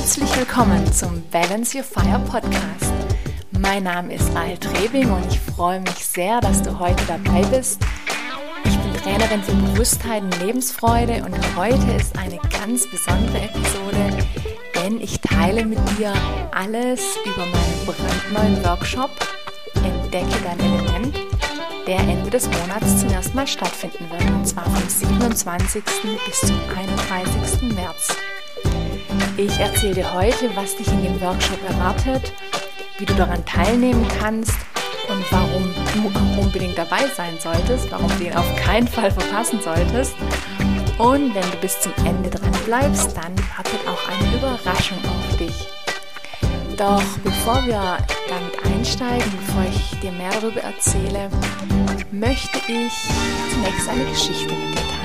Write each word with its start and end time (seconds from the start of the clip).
Herzlich 0.00 0.34
willkommen 0.34 0.90
zum 0.94 1.22
Balance 1.30 1.76
Your 1.76 1.84
Fire 1.84 2.18
Podcast. 2.20 2.90
Mein 3.50 3.82
Name 3.82 4.14
ist 4.14 4.34
Rahel 4.34 4.56
Trebing 4.56 5.10
und 5.10 5.26
ich 5.30 5.38
freue 5.38 5.78
mich 5.78 6.06
sehr, 6.06 6.40
dass 6.40 6.62
du 6.62 6.78
heute 6.78 7.04
dabei 7.04 7.42
bist. 7.54 7.82
Ich 8.64 8.78
bin 8.78 8.94
Trainerin 8.94 9.42
für 9.42 9.52
Bewusstheit 9.52 10.22
und 10.22 10.40
Lebensfreude 10.40 11.22
und 11.22 11.36
heute 11.54 11.92
ist 11.92 12.18
eine 12.18 12.38
ganz 12.50 12.90
besondere 12.90 13.42
Episode, 13.42 14.26
denn 14.74 15.02
ich 15.02 15.20
teile 15.20 15.66
mit 15.66 15.78
dir 15.98 16.14
alles 16.50 17.02
über 17.26 17.44
meinen 17.44 17.84
brandneuen 17.84 18.64
Workshop 18.64 19.10
Entdecke 19.84 20.34
dein 20.42 20.60
Element, 20.60 21.20
der 21.86 21.98
Ende 21.98 22.30
des 22.30 22.46
Monats 22.46 23.00
zum 23.00 23.10
ersten 23.10 23.36
Mal 23.36 23.46
stattfinden 23.46 24.10
wird, 24.10 24.30
und 24.30 24.48
zwar 24.48 24.64
vom 24.64 24.88
27. 24.88 25.84
bis 26.24 26.40
zum 26.40 26.58
31. 26.74 27.74
März. 27.74 28.16
Ich 29.42 29.58
erzähle 29.58 29.94
dir 29.94 30.12
heute, 30.12 30.54
was 30.54 30.76
dich 30.76 30.86
in 30.88 31.02
dem 31.02 31.18
Workshop 31.18 31.58
erwartet, 31.66 32.30
wie 32.98 33.06
du 33.06 33.14
daran 33.14 33.42
teilnehmen 33.46 34.06
kannst 34.18 34.52
und 35.08 35.32
warum 35.32 35.74
du 35.94 36.10
auch 36.10 36.44
unbedingt 36.44 36.76
dabei 36.76 37.06
sein 37.16 37.38
solltest, 37.38 37.90
warum 37.90 38.10
du 38.18 38.24
ihn 38.24 38.36
auf 38.36 38.44
keinen 38.56 38.86
Fall 38.86 39.10
verpassen 39.10 39.58
solltest. 39.62 40.14
Und 40.98 41.34
wenn 41.34 41.50
du 41.52 41.56
bis 41.62 41.80
zum 41.80 41.92
Ende 42.04 42.28
dran 42.28 42.52
bleibst, 42.66 43.16
dann 43.16 43.34
wartet 43.56 43.80
auch 43.88 44.06
eine 44.10 44.36
Überraschung 44.36 44.98
auf 45.06 45.36
dich. 45.38 45.68
Doch 46.76 47.02
bevor 47.24 47.64
wir 47.64 47.96
damit 48.28 48.74
einsteigen, 48.74 49.32
bevor 49.46 49.64
ich 49.70 50.00
dir 50.00 50.12
mehr 50.12 50.32
darüber 50.38 50.60
erzähle, 50.60 51.30
möchte 52.12 52.58
ich 52.68 52.92
zunächst 53.54 53.88
eine 53.88 54.04
Geschichte 54.04 54.52
mit 54.52 54.74
dir 54.74 54.82
teilen. 54.82 54.99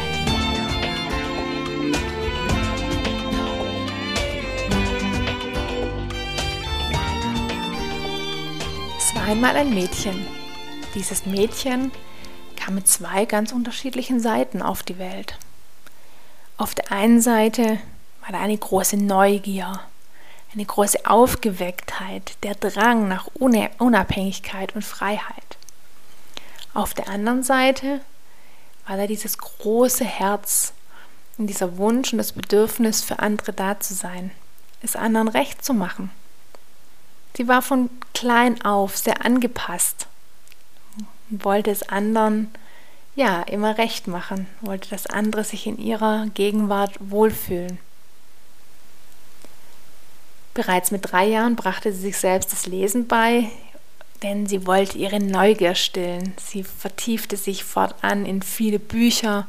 Einmal 9.26 9.56
ein 9.56 9.74
Mädchen. 9.74 10.28
Dieses 10.94 11.26
Mädchen 11.26 11.92
kam 12.56 12.76
mit 12.76 12.88
zwei 12.88 13.26
ganz 13.26 13.52
unterschiedlichen 13.52 14.20
Seiten 14.20 14.62
auf 14.62 14.84
die 14.84 15.00
Welt. 15.00 15.40
Auf 16.58 16.76
der 16.76 16.92
einen 16.92 17.20
Seite 17.20 17.80
war 18.22 18.32
da 18.32 18.40
eine 18.40 18.58
große 18.58 18.98
Neugier, 18.98 19.80
eine 20.54 20.64
große 20.64 21.08
Aufgewecktheit, 21.08 22.38
der 22.44 22.54
Drang 22.54 23.08
nach 23.08 23.28
Unabhängigkeit 23.34 24.76
und 24.76 24.86
Freiheit. 24.86 25.58
Auf 26.76 26.94
der 26.94 27.10
anderen 27.10 27.42
Seite 27.42 28.02
war 28.86 28.96
da 28.96 29.08
dieses 29.08 29.40
große 29.40 30.06
Herz 30.06 30.74
und 31.40 31.48
dieser 31.48 31.78
Wunsch 31.78 32.14
und 32.14 32.20
das 32.20 32.34
Bedürfnis 32.34 33.02
für 33.02 33.18
andere 33.18 33.54
da 33.54 33.80
zu 33.80 33.96
sein, 33.96 34.30
es 34.84 34.96
anderen 34.96 35.30
recht 35.30 35.66
zu 35.66 35.74
machen. 35.74 36.12
Sie 37.36 37.48
war 37.48 37.62
von 37.62 37.90
klein 38.14 38.62
auf 38.64 38.98
sehr 38.98 39.26
angepasst 39.26 40.08
und 41.30 41.44
wollte 41.44 41.72
es 41.72 41.84
anderen 41.84 42.50
ja 43.16 43.42
immer 43.44 43.78
recht 43.78 44.08
machen, 44.08 44.48
wollte, 44.62 44.90
dass 44.90 45.08
andere 45.08 45.44
sich 45.44 45.68
in 45.68 45.78
ihrer 45.78 46.28
Gegenwart 46.34 46.96
wohlfühlen. 47.00 47.80
Bereits 50.54 50.92
mit 50.92 51.12
drei 51.12 51.26
Jahren 51.26 51.58
brachte 51.58 51.92
sie 51.92 52.02
sich 52.02 52.18
selbst 52.18 52.54
das 52.54 52.66
Lesen 52.66 53.08
bei, 53.08 53.50
denn 54.24 54.48
sie 54.48 54.66
wollte 54.66 54.98
ihre 54.98 55.20
Neugier 55.20 55.76
stillen. 55.76 56.34
Sie 56.38 56.64
vertiefte 56.64 57.36
sich 57.36 57.66
fortan 57.66 58.26
in 58.26 58.42
viele 58.42 58.80
Bücher 58.80 59.48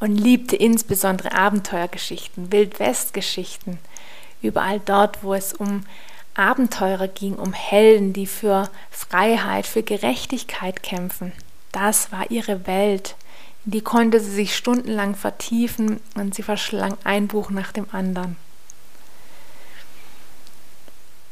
und 0.00 0.16
liebte 0.16 0.56
insbesondere 0.56 1.32
Abenteuergeschichten, 1.32 2.50
Wildwestgeschichten. 2.50 3.78
Überall 4.42 4.80
dort, 4.80 5.22
wo 5.22 5.34
es 5.34 5.52
um 5.52 5.84
Abenteurer 6.34 7.08
ging, 7.08 7.34
um 7.34 7.52
Helden, 7.52 8.12
die 8.12 8.26
für 8.26 8.68
Freiheit, 8.90 9.66
für 9.66 9.82
Gerechtigkeit 9.82 10.82
kämpfen. 10.82 11.32
Das 11.72 12.12
war 12.12 12.30
ihre 12.30 12.66
Welt. 12.66 13.16
In 13.64 13.72
die 13.72 13.80
konnte 13.80 14.20
sie 14.20 14.30
sich 14.30 14.56
stundenlang 14.56 15.14
vertiefen 15.14 16.00
und 16.14 16.34
sie 16.34 16.42
verschlang 16.42 16.96
ein 17.04 17.28
Buch 17.28 17.50
nach 17.50 17.72
dem 17.72 17.86
anderen. 17.92 18.36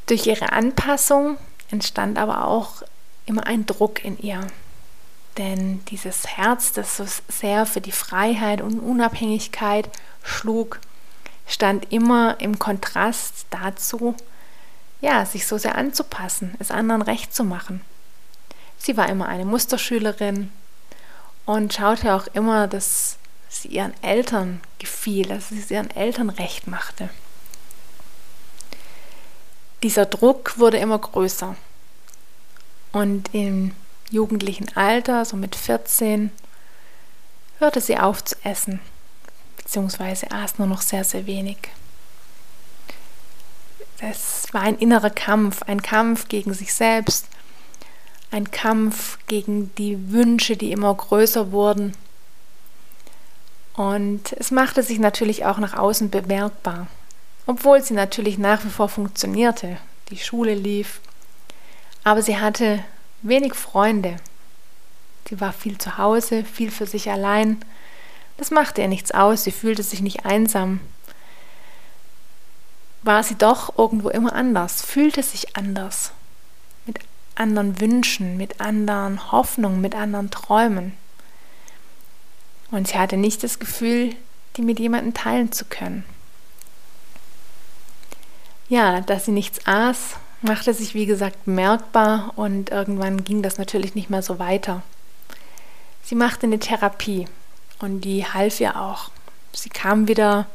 Durch 0.06 0.26
ihre 0.26 0.52
Anpassung 0.52 1.38
entstand 1.70 2.18
aber 2.18 2.46
auch 2.46 2.82
immer 3.26 3.46
ein 3.46 3.66
Druck 3.66 4.04
in 4.04 4.18
ihr. 4.18 4.46
Denn 5.38 5.84
dieses 5.86 6.26
Herz, 6.26 6.72
das 6.72 6.96
so 6.96 7.06
sehr 7.28 7.66
für 7.66 7.80
die 7.80 7.92
Freiheit 7.92 8.60
und 8.60 8.80
Unabhängigkeit 8.80 9.88
schlug, 10.22 10.80
stand 11.46 11.90
immer 11.92 12.40
im 12.40 12.58
Kontrast 12.58 13.46
dazu, 13.50 14.14
ja, 15.02 15.26
sich 15.26 15.46
so 15.46 15.58
sehr 15.58 15.74
anzupassen, 15.74 16.54
es 16.60 16.70
anderen 16.70 17.02
recht 17.02 17.34
zu 17.34 17.44
machen. 17.44 17.82
Sie 18.78 18.96
war 18.96 19.08
immer 19.08 19.28
eine 19.28 19.44
Musterschülerin 19.44 20.50
und 21.44 21.74
schaute 21.74 22.14
auch 22.14 22.28
immer, 22.32 22.68
dass 22.68 23.18
sie 23.48 23.68
ihren 23.68 23.92
Eltern 24.02 24.60
gefiel, 24.78 25.26
dass 25.26 25.50
sie 25.50 25.58
es 25.58 25.70
ihren 25.70 25.90
Eltern 25.90 26.30
recht 26.30 26.68
machte. 26.68 27.10
Dieser 29.82 30.06
Druck 30.06 30.58
wurde 30.58 30.78
immer 30.78 30.98
größer. 30.98 31.56
Und 32.92 33.34
im 33.34 33.74
jugendlichen 34.10 34.68
Alter, 34.76 35.24
so 35.24 35.36
mit 35.36 35.56
14, 35.56 36.30
hörte 37.58 37.80
sie 37.80 37.98
auf 37.98 38.22
zu 38.22 38.36
essen, 38.44 38.78
beziehungsweise 39.56 40.30
aß 40.30 40.58
nur 40.58 40.68
noch 40.68 40.82
sehr, 40.82 41.02
sehr 41.02 41.26
wenig. 41.26 41.70
Es 44.02 44.52
war 44.52 44.62
ein 44.62 44.76
innerer 44.76 45.10
Kampf, 45.10 45.62
ein 45.62 45.80
Kampf 45.80 46.28
gegen 46.28 46.52
sich 46.52 46.74
selbst, 46.74 47.28
ein 48.30 48.50
Kampf 48.50 49.18
gegen 49.28 49.74
die 49.76 50.10
Wünsche, 50.10 50.56
die 50.56 50.72
immer 50.72 50.92
größer 50.92 51.52
wurden. 51.52 51.94
Und 53.74 54.32
es 54.32 54.50
machte 54.50 54.82
sich 54.82 54.98
natürlich 54.98 55.44
auch 55.44 55.58
nach 55.58 55.74
außen 55.74 56.10
bemerkbar 56.10 56.88
obwohl 57.46 57.82
sie 57.82 57.94
natürlich 57.94 58.38
nach 58.38 58.64
wie 58.64 58.70
vor 58.70 58.88
funktionierte, 58.88 59.78
die 60.10 60.18
Schule 60.18 60.54
lief. 60.54 61.00
Aber 62.04 62.22
sie 62.22 62.38
hatte 62.38 62.84
wenig 63.22 63.54
Freunde. 63.54 64.16
Sie 65.28 65.40
war 65.40 65.52
viel 65.52 65.78
zu 65.78 65.98
Hause, 65.98 66.44
viel 66.44 66.70
für 66.70 66.86
sich 66.86 67.10
allein. 67.10 67.64
Das 68.36 68.50
machte 68.50 68.80
ihr 68.82 68.88
nichts 68.88 69.12
aus, 69.12 69.44
sie 69.44 69.52
fühlte 69.52 69.82
sich 69.82 70.00
nicht 70.00 70.24
einsam. 70.24 70.80
War 73.02 73.22
sie 73.22 73.34
doch 73.34 73.76
irgendwo 73.78 74.08
immer 74.08 74.32
anders, 74.32 74.82
fühlte 74.82 75.22
sich 75.22 75.56
anders, 75.56 76.12
mit 76.86 76.98
anderen 77.34 77.80
Wünschen, 77.80 78.36
mit 78.36 78.60
anderen 78.60 79.32
Hoffnungen, 79.32 79.80
mit 79.80 79.94
anderen 79.94 80.30
Träumen. 80.30 80.92
Und 82.70 82.88
sie 82.88 82.98
hatte 82.98 83.16
nicht 83.16 83.42
das 83.42 83.58
Gefühl, 83.58 84.14
die 84.56 84.62
mit 84.62 84.78
jemandem 84.78 85.14
teilen 85.14 85.52
zu 85.52 85.64
können. 85.64 86.04
Ja, 88.68 89.00
dass 89.00 89.26
sie 89.26 89.32
nichts 89.32 89.66
aß, 89.66 90.16
machte 90.40 90.72
sich 90.72 90.94
wie 90.94 91.06
gesagt 91.06 91.44
bemerkbar 91.44 92.32
und 92.36 92.70
irgendwann 92.70 93.24
ging 93.24 93.42
das 93.42 93.58
natürlich 93.58 93.94
nicht 93.94 94.10
mehr 94.10 94.22
so 94.22 94.38
weiter. 94.38 94.82
Sie 96.02 96.14
machte 96.14 96.46
eine 96.46 96.58
Therapie 96.58 97.28
und 97.80 98.00
die 98.02 98.24
half 98.24 98.60
ihr 98.60 98.80
auch. 98.80 99.10
Sie 99.52 99.68
kam 99.68 100.08
wieder 100.08 100.46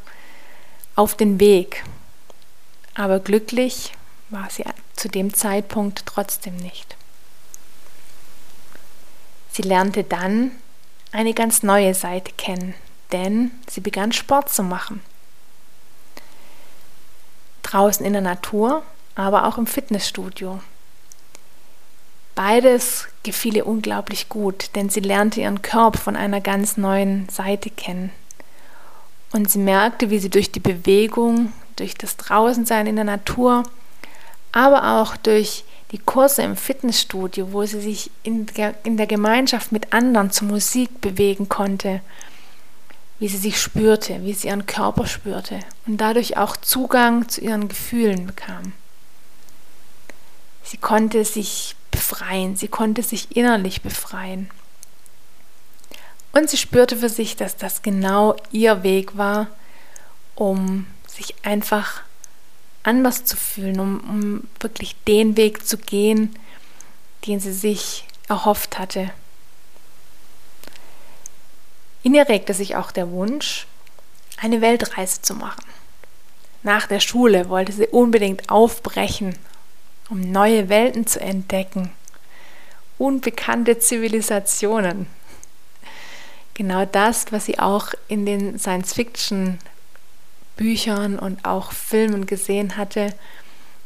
auf 0.96 1.16
den 1.16 1.40
Weg. 1.40 1.84
Aber 2.98 3.20
glücklich 3.20 3.94
war 4.30 4.50
sie 4.50 4.66
zu 4.96 5.08
dem 5.08 5.34
Zeitpunkt 5.34 6.06
trotzdem 6.06 6.58
nicht. 6.58 6.98
Sie 9.52 9.62
lernte 9.62 10.04
dann 10.04 10.52
eine 11.14 11.34
ganz 11.34 11.64
neue 11.64 11.94
Seite 11.94 12.34
kennen, 12.38 12.74
denn 13.14 13.52
sie 13.70 13.80
begann 13.80 14.12
Sport 14.12 14.50
zu 14.50 14.64
machen 14.64 15.02
draußen 17.68 18.06
in 18.06 18.14
der 18.14 18.22
Natur, 18.22 18.84
aber 19.16 19.46
auch 19.46 19.58
im 19.58 19.68
Fitnessstudio. 19.68 20.60
Beides 22.36 23.08
gefiel 23.24 23.58
ihr 23.58 23.68
unglaublich 23.68 24.30
gut, 24.30 24.70
denn 24.76 24.90
sie 24.90 25.00
lernte 25.00 25.42
ihren 25.42 25.62
Körper 25.62 25.98
von 25.98 26.16
einer 26.16 26.40
ganz 26.40 26.78
neuen 26.78 27.28
Seite 27.30 27.70
kennen. 27.70 28.12
Und 29.34 29.50
sie 29.50 29.60
merkte, 29.60 30.10
wie 30.10 30.20
sie 30.20 30.30
durch 30.30 30.52
die 30.52 30.60
Bewegung, 30.60 31.52
durch 31.78 31.96
das 31.96 32.18
Draußensein 32.18 32.88
in 32.88 32.96
der 32.96 33.06
Natur, 33.06 33.64
aber 34.52 35.00
auch 35.00 35.16
durch 35.18 35.64
die 35.92 36.00
Kurse 36.00 36.42
im 36.42 36.58
Fitnessstudio, 36.58 37.54
wo 37.54 37.66
sie 37.66 37.80
sich 37.80 38.12
in 38.24 38.46
der, 38.48 38.74
Gemeinschaft 39.08 39.72
mit 39.72 39.94
anderen 39.94 40.32
zur 40.32 40.48
Musik 40.48 41.00
bewegen 41.00 41.48
konnte, 41.48 42.02
wie 43.20 43.28
sie 43.28 43.38
sich 43.38 43.60
spürte, 43.60 44.24
wie 44.24 44.34
sie 44.34 44.48
ihren 44.48 44.66
Körper 44.66 45.08
spürte 45.08 45.60
und 45.86 45.98
dadurch 45.98 46.38
auch 46.38 46.58
Zugang 46.58 47.30
zu 47.30 47.42
ihren 47.42 47.68
Gefühlen 47.68 48.28
bekam. 48.28 48.74
Sie 50.64 50.78
konnte 50.78 51.24
sich 51.24 51.76
befreien, 51.92 52.58
sie 52.58 52.68
konnte 52.68 53.02
sich 53.02 53.36
innerlich 53.36 53.82
befreien. 53.82 54.50
Und 56.34 56.50
sie 56.50 56.58
spürte 56.58 56.98
für 56.98 57.10
sich, 57.10 57.38
dass 57.38 57.56
das 57.56 57.82
genau 57.82 58.36
ihr 58.52 58.84
Weg 58.84 59.18
war, 59.18 59.48
um 60.36 60.86
sich 61.18 61.36
einfach 61.44 62.04
anders 62.84 63.26
zu 63.26 63.36
fühlen, 63.36 63.80
um, 63.80 64.00
um 64.10 64.48
wirklich 64.60 64.96
den 65.08 65.36
Weg 65.36 65.68
zu 65.68 65.78
gehen, 65.78 66.36
den 67.26 67.40
sie 67.40 67.52
sich 67.52 68.06
erhofft 68.30 68.80
hatte. 68.80 69.12
In 72.04 72.14
ihr 72.14 72.30
regte 72.30 72.54
sich 72.54 72.76
auch 72.76 72.92
der 72.92 73.10
Wunsch, 73.12 73.68
eine 74.38 74.62
Weltreise 74.62 75.22
zu 75.22 75.34
machen. 75.34 75.66
Nach 76.64 76.88
der 76.88 77.00
Schule 77.00 77.50
wollte 77.50 77.72
sie 77.72 77.88
unbedingt 77.88 78.50
aufbrechen, 78.50 79.38
um 80.10 80.22
neue 80.22 80.70
Welten 80.70 81.08
zu 81.08 81.20
entdecken, 81.20 81.92
unbekannte 82.98 83.80
Zivilisationen. 83.80 85.08
Genau 86.54 86.86
das, 86.86 87.32
was 87.32 87.46
sie 87.46 87.60
auch 87.60 87.90
in 88.08 88.26
den 88.26 88.58
Science-Fiction-Büchern 90.58 91.20
und 91.20 91.46
auch 91.46 91.72
Filmen 91.72 92.26
gesehen 92.26 92.78
hatte, 92.78 93.14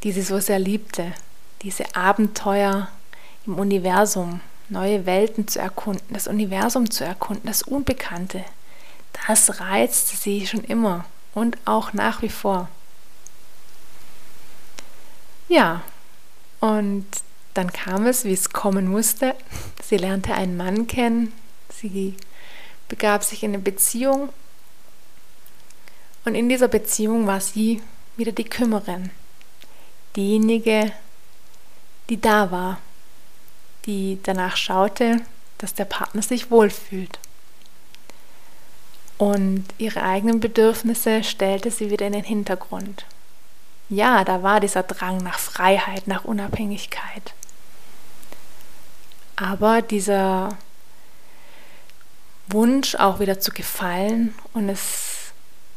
die 0.03 0.11
sie 0.11 0.21
so 0.21 0.39
sehr 0.39 0.59
liebte. 0.59 1.13
Diese 1.61 1.95
Abenteuer 1.95 2.87
im 3.45 3.55
Universum, 3.59 4.41
neue 4.69 5.05
Welten 5.05 5.47
zu 5.47 5.59
erkunden, 5.59 6.13
das 6.13 6.27
Universum 6.27 6.89
zu 6.89 7.03
erkunden, 7.03 7.45
das 7.45 7.61
Unbekannte. 7.63 8.43
Das 9.27 9.59
reizte 9.59 10.15
sie 10.15 10.47
schon 10.47 10.63
immer 10.63 11.05
und 11.33 11.57
auch 11.65 11.93
nach 11.93 12.21
wie 12.21 12.29
vor. 12.29 12.69
Ja, 15.49 15.81
und 16.61 17.05
dann 17.53 17.73
kam 17.73 18.05
es, 18.05 18.23
wie 18.23 18.33
es 18.33 18.51
kommen 18.51 18.87
musste. 18.87 19.35
Sie 19.83 19.97
lernte 19.97 20.33
einen 20.33 20.55
Mann 20.55 20.87
kennen, 20.87 21.33
sie 21.69 22.15
begab 22.87 23.23
sich 23.23 23.43
in 23.43 23.53
eine 23.53 23.61
Beziehung 23.61 24.29
und 26.25 26.35
in 26.35 26.49
dieser 26.49 26.67
Beziehung 26.67 27.27
war 27.27 27.41
sie 27.41 27.81
wieder 28.15 28.31
die 28.31 28.43
Kümmerin, 28.43 29.09
diejenige, 30.15 30.91
die 32.09 32.19
da 32.19 32.51
war, 32.51 32.79
die 33.85 34.19
danach 34.23 34.57
schaute, 34.57 35.21
dass 35.57 35.73
der 35.73 35.85
Partner 35.85 36.21
sich 36.21 36.51
wohlfühlt. 36.51 37.19
Und 39.17 39.65
ihre 39.77 40.01
eigenen 40.01 40.39
Bedürfnisse 40.39 41.23
stellte 41.23 41.69
sie 41.69 41.91
wieder 41.91 42.07
in 42.07 42.13
den 42.13 42.23
Hintergrund. 42.23 43.05
Ja, 43.89 44.23
da 44.23 44.41
war 44.41 44.59
dieser 44.59 44.83
Drang 44.83 45.17
nach 45.17 45.37
Freiheit, 45.37 46.07
nach 46.07 46.25
Unabhängigkeit. 46.25 47.33
Aber 49.35 49.81
dieser 49.81 50.57
Wunsch 52.47 52.95
auch 52.95 53.19
wieder 53.19 53.39
zu 53.39 53.51
gefallen 53.51 54.33
und 54.53 54.69
es 54.69 55.10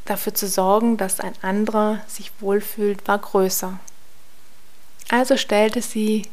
dafür 0.04 0.34
zu 0.34 0.48
sorgen, 0.48 0.96
dass 0.96 1.20
ein 1.20 1.34
anderer 1.42 2.00
sich 2.06 2.32
wohlfühlt, 2.40 3.06
war 3.08 3.18
größer. 3.18 3.78
Also 5.08 5.36
stellte 5.36 5.82
sie 5.82 6.28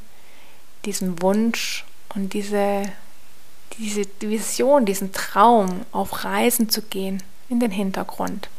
diesen 0.85 1.21
Wunsch 1.21 1.85
und 2.15 2.33
diese, 2.33 2.83
diese 3.77 4.03
Vision, 4.19 4.85
diesen 4.85 5.11
Traum, 5.11 5.85
auf 5.91 6.23
Reisen 6.23 6.69
zu 6.69 6.81
gehen, 6.81 7.21
in 7.49 7.59
den 7.59 7.71
Hintergrund. 7.71 8.49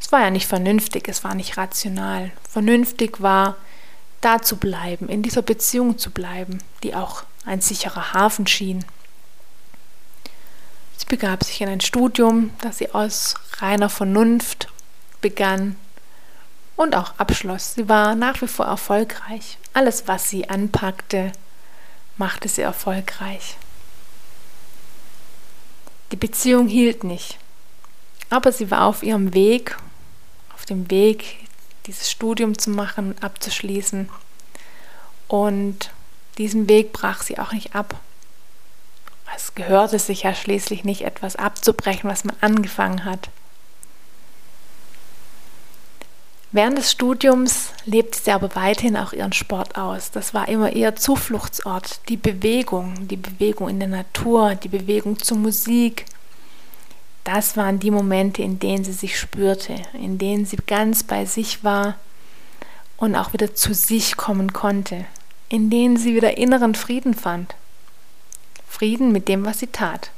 Es 0.00 0.10
war 0.10 0.20
ja 0.20 0.30
nicht 0.30 0.46
vernünftig, 0.46 1.08
es 1.08 1.24
war 1.24 1.34
nicht 1.34 1.56
rational. 1.56 2.32
Vernünftig 2.48 3.20
war, 3.20 3.56
da 4.20 4.40
zu 4.40 4.56
bleiben, 4.56 5.08
in 5.08 5.22
dieser 5.22 5.42
Beziehung 5.42 5.98
zu 5.98 6.10
bleiben, 6.10 6.58
die 6.82 6.94
auch 6.94 7.24
ein 7.44 7.60
sicherer 7.60 8.12
Hafen 8.12 8.46
schien. 8.46 8.84
Sie 11.02 11.16
begab 11.16 11.42
sich 11.42 11.60
in 11.60 11.68
ein 11.68 11.80
Studium, 11.80 12.50
das 12.60 12.78
sie 12.78 12.94
aus 12.94 13.34
reiner 13.58 13.88
Vernunft 13.88 14.68
begann 15.20 15.74
und 16.76 16.94
auch 16.94 17.18
abschloss. 17.18 17.74
Sie 17.74 17.88
war 17.88 18.14
nach 18.14 18.40
wie 18.40 18.46
vor 18.46 18.66
erfolgreich. 18.66 19.58
Alles, 19.74 20.06
was 20.06 20.30
sie 20.30 20.48
anpackte, 20.48 21.32
machte 22.18 22.48
sie 22.48 22.62
erfolgreich. 22.62 23.56
Die 26.12 26.16
Beziehung 26.16 26.68
hielt 26.68 27.02
nicht, 27.02 27.36
aber 28.30 28.52
sie 28.52 28.70
war 28.70 28.84
auf 28.84 29.02
ihrem 29.02 29.34
Weg, 29.34 29.76
auf 30.54 30.66
dem 30.66 30.88
Weg, 30.88 31.48
dieses 31.86 32.12
Studium 32.12 32.56
zu 32.56 32.70
machen 32.70 33.08
und 33.08 33.24
abzuschließen. 33.24 34.08
Und 35.26 35.90
diesen 36.38 36.68
Weg 36.68 36.92
brach 36.92 37.22
sie 37.22 37.40
auch 37.40 37.50
nicht 37.50 37.74
ab. 37.74 37.98
Es 39.34 39.54
gehörte 39.54 39.98
sich 39.98 40.22
ja 40.22 40.34
schließlich 40.34 40.84
nicht, 40.84 41.02
etwas 41.02 41.36
abzubrechen, 41.36 42.08
was 42.08 42.24
man 42.24 42.36
angefangen 42.40 43.04
hat. 43.04 43.30
Während 46.54 46.76
des 46.76 46.92
Studiums 46.92 47.70
lebte 47.86 48.18
sie 48.18 48.30
aber 48.30 48.54
weiterhin 48.54 48.98
auch 48.98 49.14
ihren 49.14 49.32
Sport 49.32 49.76
aus. 49.78 50.10
Das 50.10 50.34
war 50.34 50.48
immer 50.48 50.72
ihr 50.72 50.94
Zufluchtsort, 50.96 52.06
die 52.10 52.18
Bewegung, 52.18 53.08
die 53.08 53.16
Bewegung 53.16 53.70
in 53.70 53.78
der 53.78 53.88
Natur, 53.88 54.54
die 54.54 54.68
Bewegung 54.68 55.18
zur 55.18 55.38
Musik. 55.38 56.04
Das 57.24 57.56
waren 57.56 57.78
die 57.78 57.90
Momente, 57.90 58.42
in 58.42 58.58
denen 58.58 58.84
sie 58.84 58.92
sich 58.92 59.18
spürte, 59.18 59.76
in 59.94 60.18
denen 60.18 60.44
sie 60.44 60.58
ganz 60.66 61.04
bei 61.04 61.24
sich 61.24 61.64
war 61.64 61.94
und 62.98 63.16
auch 63.16 63.32
wieder 63.32 63.54
zu 63.54 63.72
sich 63.72 64.18
kommen 64.18 64.52
konnte, 64.52 65.06
in 65.48 65.70
denen 65.70 65.96
sie 65.96 66.14
wieder 66.14 66.36
inneren 66.36 66.74
Frieden 66.74 67.14
fand. 67.14 67.54
Frieden 68.72 69.12
mit 69.12 69.28
dem, 69.28 69.44
was 69.44 69.58
sie 69.58 69.66
tat. 69.66 70.10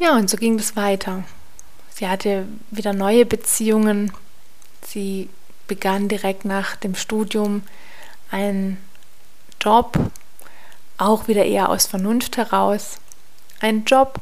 Ja, 0.00 0.16
und 0.16 0.28
so 0.28 0.36
ging 0.36 0.58
es 0.58 0.74
weiter. 0.74 1.22
Sie 1.94 2.08
hatte 2.08 2.48
wieder 2.72 2.92
neue 2.92 3.24
Beziehungen. 3.24 4.12
Sie 4.84 5.30
begann 5.68 6.08
direkt 6.08 6.44
nach 6.44 6.74
dem 6.74 6.96
Studium 6.96 7.62
einen 8.32 8.78
Job, 9.60 9.96
auch 10.98 11.28
wieder 11.28 11.44
eher 11.44 11.68
aus 11.68 11.86
Vernunft 11.86 12.36
heraus. 12.36 12.98
Ein 13.60 13.84
Job, 13.84 14.20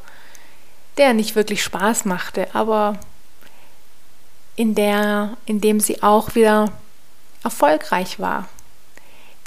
der 0.97 1.13
nicht 1.13 1.35
wirklich 1.35 1.63
Spaß 1.63 2.05
machte, 2.05 2.47
aber 2.53 2.99
in, 4.55 4.75
der, 4.75 5.35
in 5.47 5.61
dem 5.61 5.79
sie 5.79 6.03
auch 6.03 6.35
wieder 6.35 6.71
erfolgreich 7.43 8.19
war. 8.19 8.47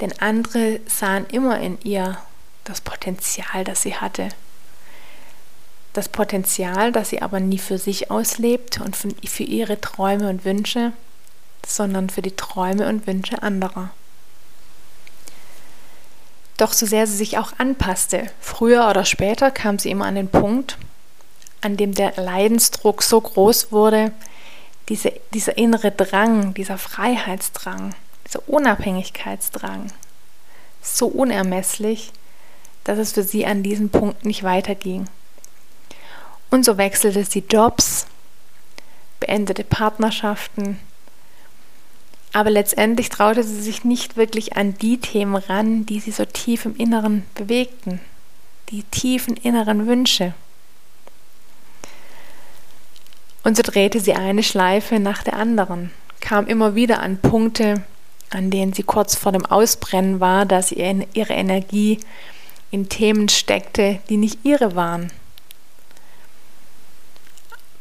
Denn 0.03 0.13
andere 0.19 0.81
sahen 0.85 1.25
immer 1.31 1.59
in 1.59 1.79
ihr 1.81 2.17
das 2.65 2.81
Potenzial, 2.81 3.63
das 3.63 3.81
sie 3.81 3.95
hatte 3.95 4.29
das 5.93 6.09
Potenzial, 6.09 6.91
das 6.91 7.09
sie 7.09 7.21
aber 7.21 7.39
nie 7.39 7.59
für 7.59 7.77
sich 7.77 8.11
auslebt 8.11 8.81
und 8.81 8.95
für 8.95 9.43
ihre 9.43 9.79
Träume 9.79 10.27
und 10.27 10.43
Wünsche, 10.43 10.91
sondern 11.65 12.09
für 12.09 12.23
die 12.23 12.35
Träume 12.35 12.89
und 12.89 13.07
Wünsche 13.07 13.41
anderer. 13.43 13.91
Doch 16.57 16.73
so 16.73 16.85
sehr 16.85 17.07
sie 17.07 17.15
sich 17.15 17.37
auch 17.37 17.53
anpasste, 17.57 18.27
früher 18.39 18.89
oder 18.89 19.05
später 19.05 19.51
kam 19.51 19.79
sie 19.79 19.91
immer 19.91 20.05
an 20.05 20.15
den 20.15 20.29
Punkt, 20.29 20.77
an 21.61 21.77
dem 21.77 21.93
der 21.93 22.13
Leidensdruck 22.15 23.03
so 23.03 23.21
groß 23.21 23.71
wurde, 23.71 24.11
diese, 24.89 25.13
dieser 25.33 25.57
innere 25.57 25.91
Drang, 25.91 26.53
dieser 26.53 26.77
Freiheitsdrang, 26.77 27.95
dieser 28.25 28.47
Unabhängigkeitsdrang, 28.47 29.91
so 30.81 31.07
unermesslich, 31.07 32.11
dass 32.83 32.99
es 32.99 33.13
für 33.13 33.23
sie 33.23 33.45
an 33.45 33.63
diesem 33.63 33.89
Punkt 33.89 34.25
nicht 34.25 34.43
weiterging. 34.43 35.07
Und 36.49 36.65
so 36.65 36.77
wechselte 36.77 37.23
sie 37.23 37.43
Jobs, 37.49 38.05
beendete 39.19 39.63
Partnerschaften, 39.63 40.79
aber 42.33 42.49
letztendlich 42.49 43.09
traute 43.09 43.43
sie 43.43 43.61
sich 43.61 43.83
nicht 43.83 44.17
wirklich 44.17 44.57
an 44.57 44.75
die 44.77 44.97
Themen 44.97 45.35
ran, 45.35 45.85
die 45.85 45.99
sie 45.99 46.11
so 46.11 46.25
tief 46.25 46.65
im 46.65 46.75
Inneren 46.75 47.25
bewegten, 47.35 48.01
die 48.69 48.83
tiefen 48.83 49.37
inneren 49.37 49.85
Wünsche. 49.85 50.33
Und 53.43 53.55
so 53.55 53.61
drehte 53.61 53.99
sie 53.99 54.13
eine 54.13 54.41
Schleife 54.41 54.99
nach 54.99 55.21
der 55.21 55.35
anderen, 55.35 55.91
kam 56.21 56.47
immer 56.47 56.73
wieder 56.73 57.01
an 57.01 57.19
Punkte, 57.19 57.83
an 58.33 58.49
denen 58.49 58.73
sie 58.73 58.83
kurz 58.83 59.15
vor 59.15 59.31
dem 59.31 59.45
Ausbrennen 59.45 60.19
war, 60.19 60.45
dass 60.45 60.69
sie 60.69 60.75
ihre 61.13 61.33
Energie 61.33 61.99
in 62.71 62.89
Themen 62.89 63.29
steckte, 63.29 63.99
die 64.09 64.17
nicht 64.17 64.39
ihre 64.43 64.75
waren. 64.75 65.11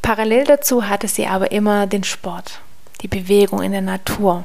Parallel 0.02 0.44
dazu 0.44 0.88
hatte 0.88 1.08
sie 1.08 1.26
aber 1.26 1.52
immer 1.52 1.86
den 1.86 2.04
Sport, 2.04 2.60
die 3.00 3.08
Bewegung 3.08 3.62
in 3.62 3.72
der 3.72 3.80
Natur. 3.80 4.44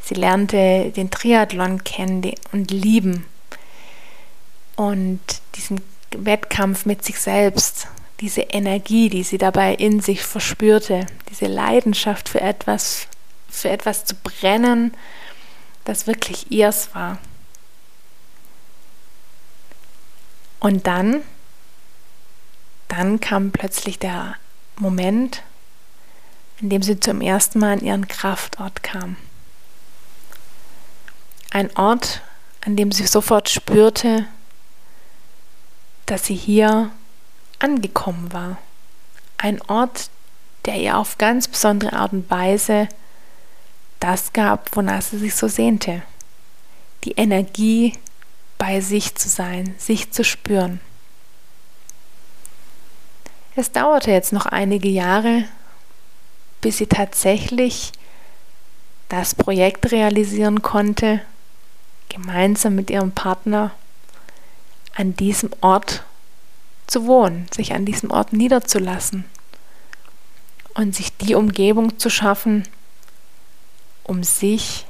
Sie 0.00 0.14
lernte 0.14 0.92
den 0.94 1.10
Triathlon 1.10 1.82
kennen 1.82 2.32
und 2.52 2.70
lieben 2.70 3.24
und 4.76 5.20
diesen 5.54 5.80
Wettkampf 6.16 6.84
mit 6.84 7.04
sich 7.04 7.18
selbst, 7.18 7.88
diese 8.20 8.42
Energie, 8.42 9.08
die 9.08 9.22
sie 9.22 9.38
dabei 9.38 9.74
in 9.74 10.00
sich 10.00 10.22
verspürte, 10.22 11.06
diese 11.30 11.46
Leidenschaft 11.46 12.28
für 12.28 12.40
etwas, 12.40 13.08
für 13.60 13.70
etwas 13.70 14.04
zu 14.04 14.14
brennen, 14.14 14.94
das 15.84 16.06
wirklich 16.06 16.50
ihrs 16.50 16.94
war. 16.94 17.18
Und 20.60 20.86
dann 20.86 21.22
dann 22.96 23.18
kam 23.18 23.50
plötzlich 23.50 23.98
der 23.98 24.36
Moment, 24.76 25.42
an 26.62 26.68
dem 26.68 26.82
sie 26.82 27.00
zum 27.00 27.20
ersten 27.20 27.58
Mal 27.58 27.72
an 27.74 27.84
ihren 27.84 28.06
Kraftort 28.06 28.84
kam. 28.84 29.16
Ein 31.50 31.76
Ort, 31.76 32.22
an 32.64 32.76
dem 32.76 32.92
sie 32.92 33.06
sofort 33.06 33.48
spürte, 33.48 34.26
dass 36.06 36.26
sie 36.26 36.36
hier 36.36 36.90
angekommen 37.58 38.32
war. 38.32 38.58
Ein 39.38 39.60
Ort, 39.62 40.10
der 40.64 40.76
ihr 40.76 40.96
auf 40.96 41.18
ganz 41.18 41.48
besondere 41.48 41.94
Art 41.94 42.12
und 42.12 42.30
Weise 42.30 42.88
das 44.04 44.34
gab, 44.34 44.76
wonach 44.76 45.00
sie 45.00 45.16
sich 45.16 45.34
so 45.34 45.48
sehnte. 45.48 46.02
Die 47.04 47.12
Energie, 47.12 47.94
bei 48.58 48.82
sich 48.82 49.14
zu 49.14 49.30
sein, 49.30 49.74
sich 49.78 50.12
zu 50.12 50.24
spüren. 50.24 50.78
Es 53.56 53.72
dauerte 53.72 54.10
jetzt 54.10 54.34
noch 54.34 54.44
einige 54.44 54.90
Jahre, 54.90 55.44
bis 56.60 56.76
sie 56.78 56.86
tatsächlich 56.86 57.92
das 59.08 59.34
Projekt 59.34 59.90
realisieren 59.90 60.60
konnte, 60.60 61.22
gemeinsam 62.10 62.74
mit 62.74 62.90
ihrem 62.90 63.12
Partner 63.12 63.70
an 64.94 65.16
diesem 65.16 65.48
Ort 65.62 66.04
zu 66.86 67.06
wohnen, 67.06 67.46
sich 67.54 67.72
an 67.72 67.86
diesem 67.86 68.10
Ort 68.10 68.34
niederzulassen 68.34 69.24
und 70.74 70.94
sich 70.94 71.16
die 71.16 71.34
Umgebung 71.34 71.98
zu 71.98 72.10
schaffen, 72.10 72.68
um 74.04 74.22
sich 74.22 74.86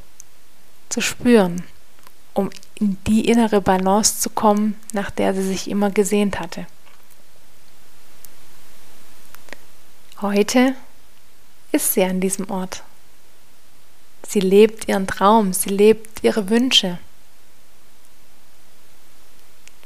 zu 0.88 1.00
spüren, 1.00 1.64
um 2.35 2.50
in 2.75 2.99
die 3.06 3.28
innere 3.28 3.61
Balance 3.61 4.21
zu 4.21 4.30
kommen, 4.30 4.78
nach 4.92 5.11
der 5.11 5.35
sie 5.35 5.42
sich 5.42 5.71
immer 5.71 5.90
gesehnt 5.90 6.40
hatte. 6.40 6.66
Heute 10.21 10.75
ist 11.73 11.92
sie 11.92 12.04
an 12.04 12.21
diesem 12.21 12.50
Ort. 12.50 12.83
Sie 14.26 14.40
lebt 14.40 14.88
ihren 14.88 15.06
Traum, 15.06 15.52
sie 15.52 15.71
lebt 15.71 16.23
ihre 16.23 16.49
Wünsche. 16.49 16.99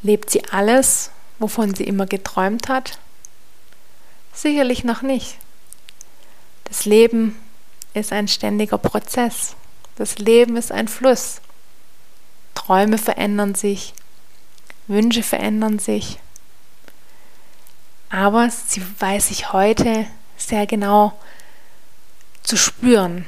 Lebt 0.03 0.31
sie 0.31 0.45
alles, 0.45 1.11
wovon 1.39 1.75
sie 1.75 1.85
immer 1.85 2.07
geträumt 2.07 2.69
hat? 2.69 2.99
Sicherlich 4.33 4.85
noch 4.85 5.03
nicht. 5.03 5.37
Das 6.65 6.85
Leben 6.85 7.37
ist 7.99 8.13
ein 8.13 8.29
ständiger 8.29 8.79
Prozess. 8.79 9.55
Das 9.97 10.19
Leben 10.19 10.57
ist 10.57 10.73
ein 10.73 10.89
Fluss. 10.89 11.41
Träume 12.55 12.99
verändern 12.99 13.55
sich, 13.55 13.95
Wünsche 14.87 15.23
verändern 15.23 15.79
sich. 15.79 16.19
Aber 18.11 18.49
sie 18.51 18.83
weiß 18.99 19.29
sich 19.29 19.53
heute 19.53 20.07
sehr 20.37 20.67
genau 20.67 21.19
zu 22.43 22.57
spüren. 22.57 23.27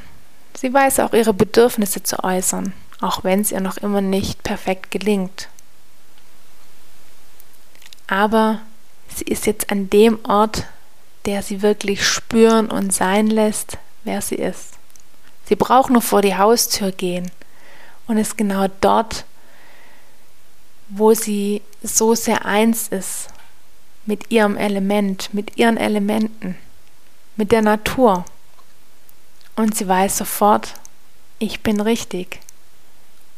Sie 0.54 0.72
weiß 0.72 1.00
auch 1.00 1.12
ihre 1.12 1.34
Bedürfnisse 1.34 2.02
zu 2.02 2.22
äußern, 2.24 2.72
auch 3.00 3.24
wenn 3.24 3.40
es 3.40 3.52
ihr 3.52 3.60
noch 3.60 3.76
immer 3.78 4.00
nicht 4.00 4.42
perfekt 4.42 4.90
gelingt. 4.90 5.48
Aber 8.06 8.60
sie 9.14 9.24
ist 9.24 9.46
jetzt 9.46 9.70
an 9.70 9.90
dem 9.90 10.18
Ort, 10.24 10.64
der 11.26 11.42
sie 11.42 11.62
wirklich 11.62 12.06
spüren 12.06 12.70
und 12.70 12.92
sein 12.92 13.26
lässt, 13.26 13.78
wer 14.04 14.20
sie 14.22 14.36
ist. 14.36 14.74
Sie 15.46 15.56
braucht 15.56 15.90
nur 15.90 16.02
vor 16.02 16.22
die 16.22 16.36
Haustür 16.36 16.92
gehen 16.92 17.30
und 18.06 18.18
ist 18.18 18.38
genau 18.38 18.66
dort, 18.80 19.24
wo 20.88 21.14
sie 21.14 21.62
so 21.82 22.14
sehr 22.14 22.44
eins 22.44 22.88
ist 22.88 23.28
mit 24.06 24.30
ihrem 24.30 24.56
Element, 24.56 25.32
mit 25.32 25.56
ihren 25.56 25.76
Elementen 25.76 26.56
mit 27.40 27.52
der 27.52 27.62
Natur. 27.62 28.26
Und 29.56 29.74
sie 29.74 29.88
weiß 29.88 30.18
sofort, 30.18 30.74
ich 31.38 31.62
bin 31.62 31.80
richtig. 31.80 32.38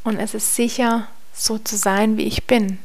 Und 0.03 0.19
es 0.19 0.35
ist 0.35 0.57
sicher, 0.57 1.07
so 1.33 1.57
zu 1.57 1.77
sein, 1.77 2.17
wie 2.17 2.25
ich 2.25 2.45
bin. 2.49 2.81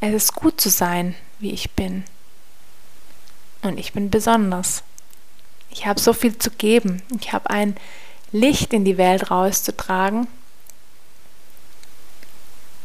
Es 0.00 0.12
ist 0.12 0.34
gut 0.34 0.60
zu 0.60 0.70
sein, 0.70 1.14
wie 1.38 1.52
ich 1.52 1.70
bin. 1.70 2.02
Und 3.62 3.78
ich 3.78 3.92
bin 3.92 4.10
besonders. 4.10 4.82
Ich 5.74 5.86
habe 5.86 6.00
so 6.00 6.12
viel 6.12 6.38
zu 6.38 6.50
geben. 6.50 7.02
Ich 7.20 7.32
habe 7.32 7.50
ein 7.50 7.76
Licht 8.30 8.72
in 8.72 8.84
die 8.84 8.96
Welt 8.96 9.30
rauszutragen. 9.30 10.28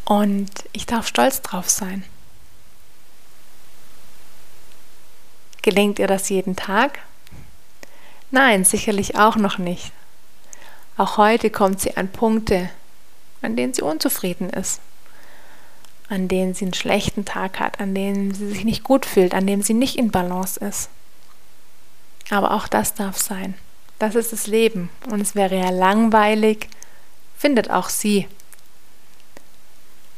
Und 0.05 0.49
ich 0.73 0.87
darf 0.87 1.07
stolz 1.07 1.43
drauf 1.43 1.69
sein. 1.69 2.03
Gelingt 5.61 5.99
ihr 5.99 6.07
das 6.07 6.29
jeden 6.29 6.55
Tag? 6.55 6.99
Nein, 8.31 8.65
sicherlich 8.65 9.15
auch 9.15 9.35
noch 9.35 9.59
nicht. 9.59 9.91
Auch 10.97 11.17
heute 11.17 11.51
kommt 11.51 11.79
sie 11.79 11.95
an 11.95 12.11
Punkte, 12.11 12.71
an 13.43 13.55
denen 13.55 13.73
sie 13.73 13.83
unzufrieden 13.83 14.49
ist, 14.49 14.81
an 16.09 16.27
denen 16.27 16.55
sie 16.55 16.65
einen 16.65 16.73
schlechten 16.73 17.23
Tag 17.23 17.59
hat, 17.59 17.79
an 17.79 17.93
denen 17.93 18.33
sie 18.33 18.47
sich 18.49 18.65
nicht 18.65 18.83
gut 18.83 19.05
fühlt, 19.05 19.35
an 19.35 19.45
denen 19.45 19.61
sie 19.61 19.75
nicht 19.75 19.95
in 19.95 20.09
Balance 20.09 20.59
ist. 20.59 20.89
Aber 22.29 22.51
auch 22.51 22.67
das 22.67 22.93
darf 22.93 23.17
sein. 23.17 23.55
Das 23.97 24.15
ist 24.15 24.31
das 24.31 24.47
Leben 24.47 24.89
und 25.09 25.19
es 25.19 25.35
wäre 25.35 25.57
ja 25.57 25.71
langweilig, 25.71 26.69
findet 27.37 27.69
auch 27.69 27.89
sie, 27.89 28.27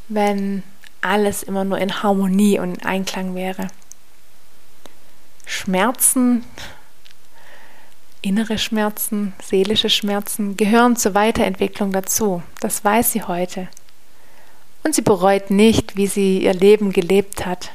wenn 0.08 0.64
alles 1.02 1.42
immer 1.42 1.64
nur 1.64 1.80
in 1.80 2.04
Harmonie 2.04 2.60
und 2.60 2.76
in 2.76 2.86
Einklang 2.86 3.34
wäre. 3.34 3.68
Schmerzen, 5.46 6.44
innere 8.22 8.58
Schmerzen, 8.60 9.34
seelische 9.44 9.90
Schmerzen 9.90 10.56
gehören 10.58 10.96
zur 10.96 11.16
Weiterentwicklung 11.16 11.92
dazu. 11.92 12.44
Das 12.60 12.86
weiß 12.86 13.12
sie 13.12 13.24
heute. 13.24 13.68
Und 14.84 14.96
sie 14.96 15.02
bereut 15.02 15.50
nicht, 15.50 15.96
wie 15.96 16.08
sie 16.08 16.44
ihr 16.44 16.54
Leben 16.54 16.92
gelebt 16.92 17.46
hat. 17.46 17.72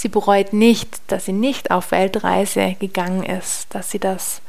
Sie 0.00 0.08
bereut 0.08 0.54
nicht, 0.54 1.02
dass 1.08 1.26
sie 1.26 1.34
nicht 1.34 1.70
auf 1.70 1.90
Weltreise 1.90 2.74
gegangen 2.80 3.22
ist, 3.22 3.66
dass 3.68 3.90
sie 3.90 3.98
das 3.98 4.40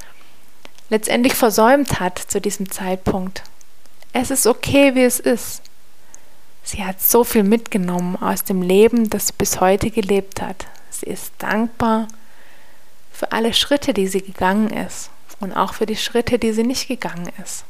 letztendlich 0.90 1.34
versäumt 1.34 2.00
hat 2.00 2.20
zu 2.20 2.40
diesem 2.40 2.72
Zeitpunkt. 2.72 3.44
Es 4.14 4.32
ist 4.32 4.48
okay, 4.48 4.96
wie 4.96 5.04
es 5.04 5.20
ist. 5.20 5.62
Sie 6.64 6.86
hat 6.86 7.02
so 7.02 7.26
viel 7.26 7.44
mitgenommen 7.44 8.16
aus 8.16 8.46
dem 8.46 8.62
Leben, 8.62 9.10
das 9.10 9.28
sie 9.28 9.34
bis 9.38 9.60
heute 9.60 9.92
gelebt 9.92 10.42
hat. 10.42 10.68
Sie 10.90 11.08
ist 11.08 11.34
dankbar 11.40 12.08
für 13.12 13.34
alle 13.34 13.54
Schritte, 13.54 13.94
die 13.94 14.08
sie 14.08 14.22
gegangen 14.22 14.70
ist 14.70 15.10
und 15.42 15.52
auch 15.52 15.74
für 15.74 15.86
die 15.86 15.98
Schritte, 15.98 16.40
die 16.40 16.54
sie 16.54 16.64
nicht 16.64 16.88
gegangen 16.88 17.30
ist. 17.44 17.66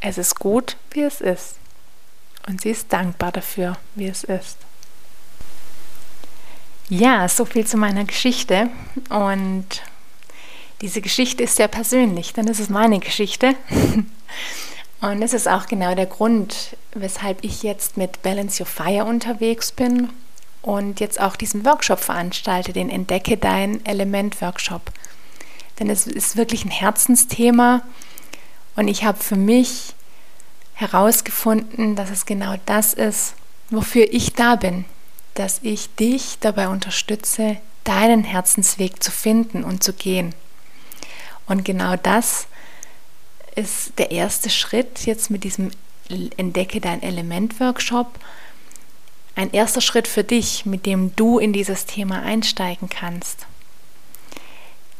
Es 0.00 0.16
ist 0.16 0.38
gut, 0.38 0.78
wie 0.92 1.02
es 1.02 1.20
ist. 1.20 1.56
Und 2.48 2.62
sie 2.62 2.70
ist 2.70 2.90
dankbar 2.90 3.32
dafür, 3.32 3.76
wie 3.96 4.08
es 4.08 4.24
ist. 4.24 4.56
Ja, 6.92 7.26
so 7.26 7.46
viel 7.46 7.66
zu 7.66 7.78
meiner 7.78 8.04
Geschichte. 8.04 8.68
Und 9.08 9.64
diese 10.82 11.00
Geschichte 11.00 11.42
ist 11.42 11.56
sehr 11.56 11.68
persönlich, 11.68 12.34
denn 12.34 12.46
es 12.48 12.60
ist 12.60 12.68
meine 12.68 12.98
Geschichte. 12.98 13.54
Und 15.00 15.22
es 15.22 15.32
ist 15.32 15.48
auch 15.48 15.68
genau 15.68 15.94
der 15.94 16.04
Grund, 16.04 16.76
weshalb 16.92 17.44
ich 17.44 17.62
jetzt 17.62 17.96
mit 17.96 18.20
Balance 18.20 18.62
Your 18.62 18.66
Fire 18.66 19.06
unterwegs 19.06 19.72
bin 19.72 20.10
und 20.60 21.00
jetzt 21.00 21.18
auch 21.18 21.34
diesen 21.34 21.64
Workshop 21.64 21.98
veranstalte, 21.98 22.72
den 22.72 22.88
Entdecke 22.88 23.36
dein 23.36 23.84
Element 23.84 24.40
Workshop. 24.42 24.92
Denn 25.80 25.90
es 25.90 26.06
ist 26.06 26.36
wirklich 26.36 26.64
ein 26.64 26.70
Herzensthema 26.70 27.82
und 28.76 28.86
ich 28.86 29.02
habe 29.02 29.18
für 29.18 29.34
mich 29.34 29.94
herausgefunden, 30.74 31.96
dass 31.96 32.10
es 32.10 32.26
genau 32.26 32.54
das 32.66 32.94
ist, 32.94 33.34
wofür 33.70 34.06
ich 34.12 34.34
da 34.34 34.54
bin, 34.54 34.84
dass 35.34 35.60
ich 35.62 35.94
dich 35.94 36.38
dabei 36.40 36.68
unterstütze, 36.68 37.56
deinen 37.84 38.24
Herzensweg 38.24 39.02
zu 39.02 39.10
finden 39.10 39.64
und 39.64 39.82
zu 39.82 39.92
gehen. 39.92 40.34
Und 41.46 41.64
genau 41.64 41.96
das 41.96 42.46
ist 43.54 43.98
der 43.98 44.10
erste 44.10 44.50
Schritt 44.50 45.04
jetzt 45.06 45.30
mit 45.30 45.44
diesem 45.44 45.70
Entdecke 46.36 46.80
dein 46.80 47.02
Element 47.02 47.60
Workshop 47.60 48.18
ein 49.34 49.50
erster 49.52 49.80
Schritt 49.80 50.08
für 50.08 50.24
dich, 50.24 50.66
mit 50.66 50.84
dem 50.84 51.16
du 51.16 51.38
in 51.38 51.52
dieses 51.52 51.86
Thema 51.86 52.22
einsteigen 52.22 52.88
kannst. 52.88 53.46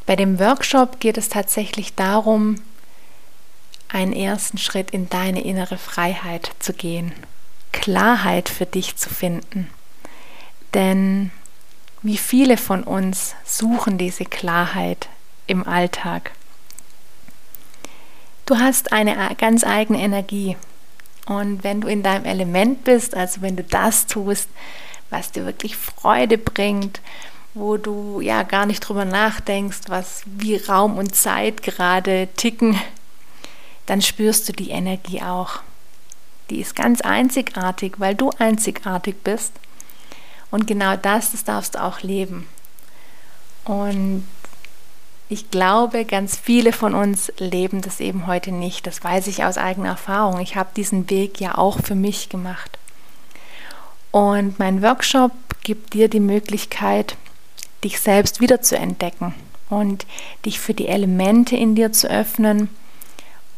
Bei 0.05 0.15
dem 0.15 0.39
Workshop 0.39 0.99
geht 0.99 1.17
es 1.17 1.29
tatsächlich 1.29 1.93
darum, 1.93 2.55
einen 3.87 4.13
ersten 4.13 4.57
Schritt 4.57 4.91
in 4.91 5.07
deine 5.09 5.43
innere 5.43 5.77
Freiheit 5.77 6.51
zu 6.59 6.73
gehen, 6.73 7.13
Klarheit 7.71 8.49
für 8.49 8.65
dich 8.65 8.95
zu 8.95 9.09
finden. 9.09 9.69
Denn 10.73 11.31
wie 12.01 12.17
viele 12.17 12.57
von 12.57 12.83
uns 12.83 13.35
suchen 13.45 13.97
diese 13.97 14.25
Klarheit 14.25 15.09
im 15.47 15.67
Alltag? 15.67 16.31
Du 18.45 18.57
hast 18.57 18.91
eine 18.91 19.15
ganz 19.37 19.63
eigene 19.63 20.01
Energie, 20.01 20.57
und 21.25 21.63
wenn 21.63 21.81
du 21.81 21.87
in 21.87 22.03
deinem 22.03 22.25
Element 22.25 22.83
bist, 22.83 23.15
also 23.15 23.41
wenn 23.41 23.55
du 23.55 23.63
das 23.63 24.07
tust, 24.07 24.49
was 25.09 25.31
dir 25.31 25.45
wirklich 25.45 25.77
Freude 25.77 26.37
bringt, 26.37 27.01
wo 27.53 27.77
du 27.77 28.19
ja 28.19 28.43
gar 28.43 28.65
nicht 28.65 28.81
drüber 28.81 29.05
nachdenkst, 29.05 29.81
was 29.87 30.23
wie 30.25 30.57
Raum 30.57 30.97
und 30.97 31.15
Zeit 31.15 31.61
gerade 31.61 32.27
ticken, 32.35 32.79
dann 33.85 34.01
spürst 34.01 34.49
du 34.49 34.53
die 34.53 34.71
Energie 34.71 35.21
auch. 35.21 35.59
Die 36.49 36.59
ist 36.59 36.75
ganz 36.75 37.01
einzigartig, 37.01 37.93
weil 37.97 38.15
du 38.15 38.31
einzigartig 38.37 39.15
bist. 39.23 39.53
Und 40.53 40.67
genau 40.67 40.95
das, 40.95 41.31
das 41.31 41.43
darfst 41.43 41.73
du 41.73 41.83
auch 41.83 42.01
leben. 42.01 42.47
Und 43.65 44.23
ich 45.27 45.49
glaube, 45.49 46.05
ganz 46.05 46.37
viele 46.37 46.73
von 46.73 46.93
uns 46.93 47.33
leben 47.39 47.81
das 47.81 47.99
eben 47.99 48.27
heute 48.27 48.51
nicht. 48.51 48.85
Das 48.85 49.03
weiß 49.03 49.25
ich 49.25 49.43
aus 49.43 49.57
eigener 49.57 49.89
Erfahrung. 49.89 50.39
Ich 50.41 50.55
habe 50.55 50.69
diesen 50.75 51.09
Weg 51.09 51.39
ja 51.39 51.57
auch 51.57 51.79
für 51.79 51.95
mich 51.95 52.29
gemacht. 52.29 52.77
Und 54.11 54.59
mein 54.59 54.83
Workshop 54.83 55.31
gibt 55.63 55.95
dir 55.95 56.07
die 56.07 56.19
Möglichkeit, 56.19 57.17
dich 57.83 57.99
selbst 57.99 58.39
wieder 58.39 58.61
zu 58.61 58.77
entdecken 58.77 59.33
und 59.71 60.05
dich 60.45 60.59
für 60.59 60.75
die 60.75 60.87
Elemente 60.87 61.55
in 61.55 61.73
dir 61.73 61.91
zu 61.93 62.07
öffnen 62.07 62.69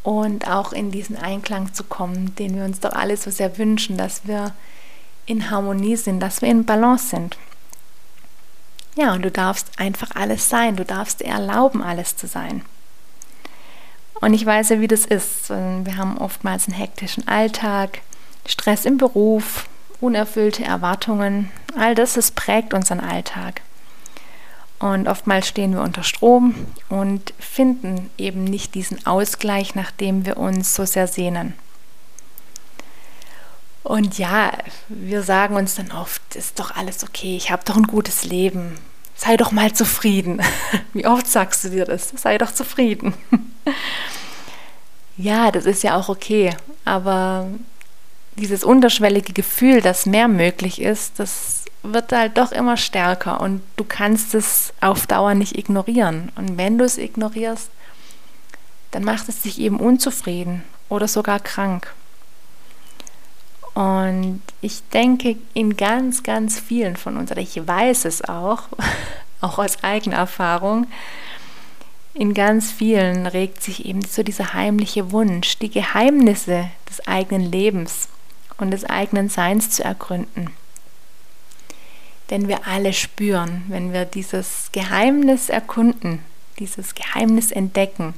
und 0.01 0.47
auch 0.47 0.71
in 0.71 0.91
diesen 0.91 1.17
Einklang 1.17 1.73
zu 1.73 1.83
kommen, 1.83 2.33
den 2.35 2.55
wir 2.55 2.63
uns 2.63 2.79
doch 2.79 2.93
alle 2.93 3.17
so 3.17 3.31
sehr 3.31 3.57
wünschen, 3.57 3.97
dass 3.97 4.25
wir 4.29 4.53
in 5.25 5.49
Harmonie 5.49 5.95
sind, 5.95 6.19
dass 6.19 6.41
wir 6.41 6.49
in 6.49 6.65
Balance 6.65 7.07
sind. 7.07 7.37
Ja, 8.95 9.13
und 9.13 9.23
du 9.23 9.31
darfst 9.31 9.77
einfach 9.77 10.11
alles 10.15 10.49
sein, 10.49 10.75
du 10.75 10.85
darfst 10.85 11.19
dir 11.19 11.27
erlauben, 11.27 11.83
alles 11.83 12.15
zu 12.15 12.27
sein. 12.27 12.63
Und 14.21 14.33
ich 14.33 14.45
weiß 14.45 14.69
ja, 14.69 14.79
wie 14.79 14.87
das 14.87 15.05
ist. 15.05 15.49
Wir 15.49 15.97
haben 15.97 16.17
oftmals 16.17 16.67
einen 16.67 16.77
hektischen 16.77 17.27
Alltag, 17.27 17.99
Stress 18.45 18.85
im 18.85 18.97
Beruf, 18.97 19.67
unerfüllte 19.99 20.63
Erwartungen. 20.63 21.51
All 21.77 21.95
das, 21.95 22.13
das 22.13 22.31
prägt 22.31 22.73
unseren 22.73 23.01
Alltag. 23.01 23.61
Und 24.79 25.07
oftmals 25.07 25.47
stehen 25.47 25.73
wir 25.73 25.81
unter 25.81 26.03
Strom 26.03 26.55
und 26.89 27.33
finden 27.39 28.09
eben 28.17 28.43
nicht 28.43 28.75
diesen 28.75 29.05
Ausgleich, 29.05 29.75
nach 29.75 29.91
dem 29.91 30.25
wir 30.25 30.37
uns 30.37 30.75
so 30.75 30.85
sehr 30.85 31.07
sehnen. 31.07 31.53
Und 33.85 34.17
ja, 34.17 34.51
wir 34.89 35.21
sagen 35.21 35.55
uns 35.55 35.75
dann 35.75 35.91
oft, 35.91 36.35
ist 36.35 36.59
doch 36.59 36.75
alles 36.75 37.03
okay, 37.03 37.37
ich 37.37 37.51
habe 37.51 37.61
doch 37.65 37.75
ein 37.75 37.85
gutes 37.85 38.23
Leben. 38.23 38.79
Sei 39.15 39.37
doch 39.37 39.51
mal 39.51 39.73
zufrieden. 39.73 40.41
Wie 40.93 41.05
oft 41.05 41.27
sagst 41.27 41.63
du 41.63 41.69
dir 41.69 41.85
das? 41.85 42.09
Sei 42.15 42.39
doch 42.39 42.51
zufrieden. 42.51 43.13
ja, 45.17 45.51
das 45.51 45.67
ist 45.67 45.83
ja 45.83 45.95
auch 45.95 46.09
okay, 46.09 46.57
aber 46.83 47.45
dieses 48.37 48.63
unterschwellige 48.63 49.33
Gefühl, 49.33 49.81
dass 49.81 50.07
mehr 50.07 50.27
möglich 50.27 50.81
ist, 50.81 51.19
das 51.19 51.65
wird 51.83 52.11
halt 52.11 52.39
doch 52.39 52.51
immer 52.51 52.77
stärker 52.77 53.39
und 53.39 53.61
du 53.75 53.83
kannst 53.83 54.33
es 54.33 54.73
auf 54.81 55.05
Dauer 55.05 55.35
nicht 55.35 55.59
ignorieren. 55.59 56.31
Und 56.35 56.57
wenn 56.57 56.79
du 56.79 56.85
es 56.85 56.97
ignorierst, 56.97 57.69
dann 58.89 59.03
macht 59.03 59.29
es 59.29 59.43
dich 59.43 59.59
eben 59.59 59.79
unzufrieden 59.79 60.63
oder 60.89 61.07
sogar 61.07 61.39
krank. 61.39 61.93
Und 63.75 64.41
ich 64.61 64.81
denke, 64.93 65.35
in 65.53 65.75
ganz, 65.75 66.23
ganz 66.23 66.59
vielen 66.59 66.95
von 66.95 67.17
uns, 67.17 67.29
oder 67.29 67.41
ich 67.41 67.67
weiß 67.67 68.05
es 68.05 68.23
auch, 68.23 68.63
auch 69.41 69.59
aus 69.59 69.83
eigener 69.83 70.15
Erfahrung, 70.15 70.87
in 72.13 72.33
ganz 72.33 72.71
vielen 72.71 73.27
regt 73.27 73.61
sich 73.61 73.85
eben 73.85 74.01
so 74.01 74.23
dieser 74.23 74.53
heimliche 74.53 75.11
Wunsch, 75.11 75.59
die 75.59 75.69
Geheimnisse 75.69 76.71
des 76.89 77.05
eigenen 77.05 77.51
Lebens 77.51 78.07
und 78.57 78.71
des 78.71 78.85
eigenen 78.85 79.27
Seins 79.27 79.69
zu 79.71 79.83
ergründen. 79.83 80.51
Denn 82.29 82.47
wir 82.47 82.65
alle 82.65 82.93
spüren, 82.93 83.65
wenn 83.67 83.91
wir 83.91 84.05
dieses 84.05 84.69
Geheimnis 84.71 85.49
erkunden, 85.49 86.19
dieses 86.59 86.95
Geheimnis 86.95 87.51
entdecken, 87.51 88.13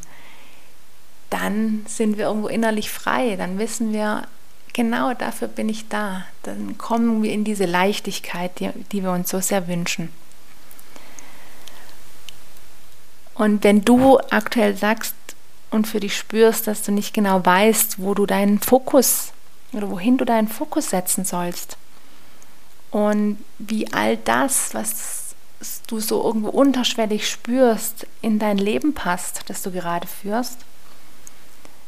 dann 1.32 1.84
sind 1.88 2.20
wir 2.20 2.26
irgendwo 2.26 2.48
innerlich 2.48 2.92
frei, 2.92 3.36
dann 3.36 3.58
wissen 3.58 3.92
wir, 3.92 4.28
genau 4.78 5.14
dafür 5.14 5.50
bin 5.50 5.68
ich 5.68 5.90
da. 5.90 6.24
Dann 6.44 6.78
kommen 6.78 7.22
wir 7.22 7.34
in 7.34 7.44
diese 7.44 7.66
Leichtigkeit, 7.66 8.58
die, 8.60 8.70
die 8.94 9.04
wir 9.04 9.12
uns 9.12 9.30
so 9.30 9.42
sehr 9.42 9.68
wünschen. 9.68 10.14
Und 13.34 13.66
wenn 13.66 13.84
du 13.84 14.18
aktuell 14.30 14.78
sagst 14.78 15.16
und 15.70 15.86
für 15.86 16.00
dich 16.00 16.16
spürst, 16.16 16.68
dass 16.68 16.84
du 16.84 16.94
nicht 16.94 17.14
genau 17.14 17.46
weißt, 17.46 18.00
wo 18.00 18.14
du 18.14 18.26
deinen 18.26 18.60
Fokus 18.60 19.34
oder 19.74 19.90
wohin 19.90 20.18
du 20.18 20.24
deinen 20.24 20.48
Fokus 20.48 20.92
setzen 20.92 21.26
sollst, 21.26 21.78
und 22.92 23.38
wie 23.60 23.92
all 23.92 24.18
das, 24.18 24.74
was 24.74 25.36
du 25.88 26.00
so 26.00 26.24
irgendwo 26.24 26.50
unterschwellig 26.50 27.30
spürst, 27.30 28.08
in 28.22 28.40
dein 28.40 28.58
Leben 28.58 28.94
passt, 28.94 29.42
das 29.48 29.62
du 29.62 29.72
gerade 29.72 30.08
führst. 30.08 30.58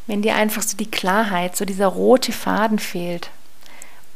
Wenn 0.10 0.24
dir 0.24 0.36
einfach 0.36 0.64
so 0.64 0.76
die 0.76 0.90
Klarheit, 0.90 1.56
so 1.56 1.66
dieser 1.66 1.86
rote 1.86 2.32
Faden 2.32 2.80
fehlt. 2.80 3.30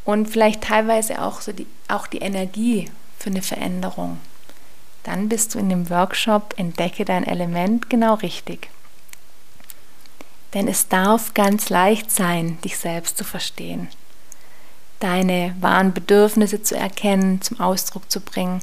Und 0.03 0.25
vielleicht 0.25 0.63
teilweise 0.63 1.21
auch 1.21 1.39
so 1.39 1.51
die, 1.51 1.67
auch 1.87 2.07
die 2.07 2.17
Energie 2.17 2.89
für 3.19 3.29
eine 3.29 3.43
Veränderung, 3.43 4.19
dann 5.03 5.29
bist 5.29 5.53
du 5.53 5.59
in 5.59 5.69
dem 5.69 5.91
Workshop 5.91 6.55
Entdecke 6.57 7.05
dein 7.05 7.23
Element 7.23 7.91
genau 7.91 8.15
richtig. 8.15 8.71
Denn 10.55 10.67
es 10.67 10.87
darf 10.87 11.35
ganz 11.35 11.69
leicht 11.69 12.09
sein, 12.09 12.57
dich 12.61 12.75
selbst 12.79 13.15
zu 13.15 13.23
verstehen. 13.23 13.87
Deine 14.99 15.55
wahren 15.59 15.93
Bedürfnisse 15.93 16.63
zu 16.63 16.75
erkennen, 16.75 17.39
zum 17.43 17.59
Ausdruck 17.59 18.09
zu 18.09 18.19
bringen. 18.19 18.61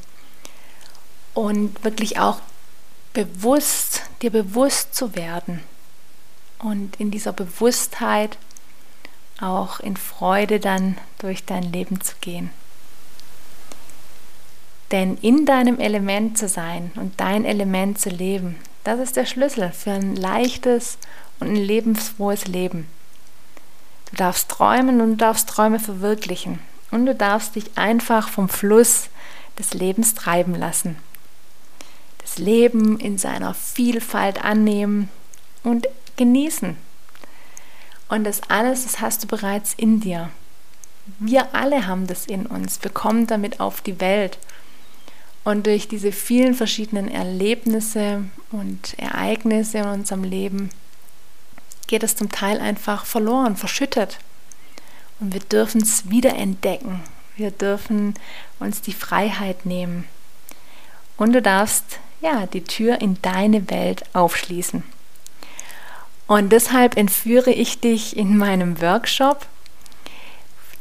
Und 1.34 1.84
wirklich 1.84 2.18
auch 2.18 2.40
bewusst, 3.12 4.02
dir 4.20 4.30
bewusst 4.30 4.96
zu 4.96 5.14
werden 5.14 5.60
und 6.62 6.96
in 7.00 7.10
dieser 7.10 7.32
Bewusstheit 7.32 8.38
auch 9.40 9.80
in 9.80 9.96
Freude 9.96 10.60
dann 10.60 10.98
durch 11.18 11.44
dein 11.44 11.62
Leben 11.62 12.00
zu 12.00 12.14
gehen. 12.20 12.50
Denn 14.90 15.16
in 15.18 15.46
deinem 15.46 15.78
Element 15.78 16.36
zu 16.36 16.48
sein 16.48 16.90
und 16.96 17.20
dein 17.20 17.44
Element 17.44 17.98
zu 17.98 18.10
leben, 18.10 18.56
das 18.84 18.98
ist 18.98 19.16
der 19.16 19.26
Schlüssel 19.26 19.70
für 19.72 19.92
ein 19.92 20.16
leichtes 20.16 20.98
und 21.38 21.48
ein 21.48 21.56
lebensfrohes 21.56 22.46
Leben. 22.46 22.86
Du 24.10 24.16
darfst 24.16 24.48
träumen 24.48 25.00
und 25.00 25.10
du 25.12 25.16
darfst 25.16 25.48
Träume 25.48 25.78
verwirklichen. 25.78 26.58
Und 26.90 27.06
du 27.06 27.14
darfst 27.14 27.54
dich 27.54 27.66
einfach 27.76 28.28
vom 28.28 28.48
Fluss 28.48 29.08
des 29.58 29.74
Lebens 29.74 30.14
treiben 30.14 30.54
lassen. 30.54 30.96
Das 32.18 32.38
Leben 32.38 32.98
in 32.98 33.18
seiner 33.18 33.54
Vielfalt 33.54 34.44
annehmen 34.44 35.08
und 35.62 35.86
genießen. 36.16 36.76
Und 38.08 38.24
das 38.24 38.42
alles, 38.48 38.84
das 38.84 39.00
hast 39.00 39.22
du 39.22 39.26
bereits 39.28 39.74
in 39.74 40.00
dir. 40.00 40.30
Wir 41.18 41.54
alle 41.54 41.86
haben 41.86 42.06
das 42.06 42.26
in 42.26 42.46
uns. 42.46 42.82
Wir 42.82 42.90
kommen 42.90 43.26
damit 43.26 43.60
auf 43.60 43.80
die 43.80 44.00
Welt. 44.00 44.38
Und 45.44 45.66
durch 45.66 45.88
diese 45.88 46.12
vielen 46.12 46.54
verschiedenen 46.54 47.08
Erlebnisse 47.08 48.24
und 48.50 48.98
Ereignisse 48.98 49.78
in 49.78 49.86
unserem 49.86 50.24
Leben 50.24 50.70
geht 51.86 52.02
es 52.02 52.14
zum 52.14 52.30
Teil 52.30 52.60
einfach 52.60 53.06
verloren, 53.06 53.56
verschüttet. 53.56 54.18
Und 55.18 55.32
wir 55.32 55.40
dürfen 55.40 55.82
es 55.82 56.10
wiederentdecken. 56.10 57.00
Wir 57.36 57.50
dürfen 57.50 58.14
uns 58.58 58.80
die 58.82 58.92
Freiheit 58.92 59.66
nehmen. 59.66 60.04
Und 61.16 61.32
du 61.32 61.42
darfst 61.42 61.98
ja 62.20 62.46
die 62.46 62.64
Tür 62.64 63.00
in 63.00 63.20
deine 63.22 63.70
Welt 63.70 64.04
aufschließen. 64.12 64.82
Und 66.30 66.52
deshalb 66.52 66.96
entführe 66.96 67.50
ich 67.50 67.80
dich 67.80 68.16
in 68.16 68.36
meinem 68.36 68.80
Workshop, 68.80 69.46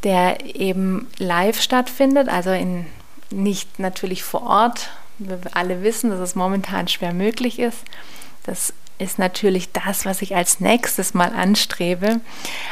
der 0.03 0.45
eben 0.45 1.07
live 1.17 1.59
stattfindet, 1.59 2.29
also 2.29 2.51
in, 2.51 2.85
nicht 3.31 3.79
natürlich 3.79 4.21
vor 4.21 4.43
Ort. 4.43 4.91
Wir 5.17 5.39
alle 5.53 5.81
wissen, 5.81 6.11
dass 6.11 6.19
es 6.19 6.35
momentan 6.35 6.87
schwer 6.87 7.15
möglich 7.15 7.57
ist. 7.57 7.79
Das 8.43 8.75
ist 8.99 9.17
natürlich 9.17 9.71
das, 9.71 10.05
was 10.05 10.21
ich 10.21 10.35
als 10.35 10.59
nächstes 10.59 11.15
mal 11.15 11.33
anstrebe. 11.33 12.21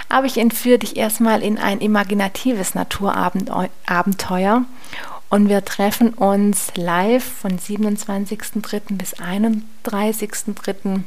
Aber 0.07 0.27
ich 0.27 0.37
entführe 0.37 0.77
dich 0.77 0.97
erstmal 0.97 1.41
in 1.41 1.57
ein 1.57 1.79
imaginatives 1.79 2.75
Naturabenteuer 2.75 4.65
und 5.31 5.49
wir 5.49 5.65
treffen 5.65 6.13
uns 6.13 6.73
live 6.75 7.23
von 7.23 7.57
27.03. 7.57 8.97
bis 8.97 9.15
31.03. 9.15 11.01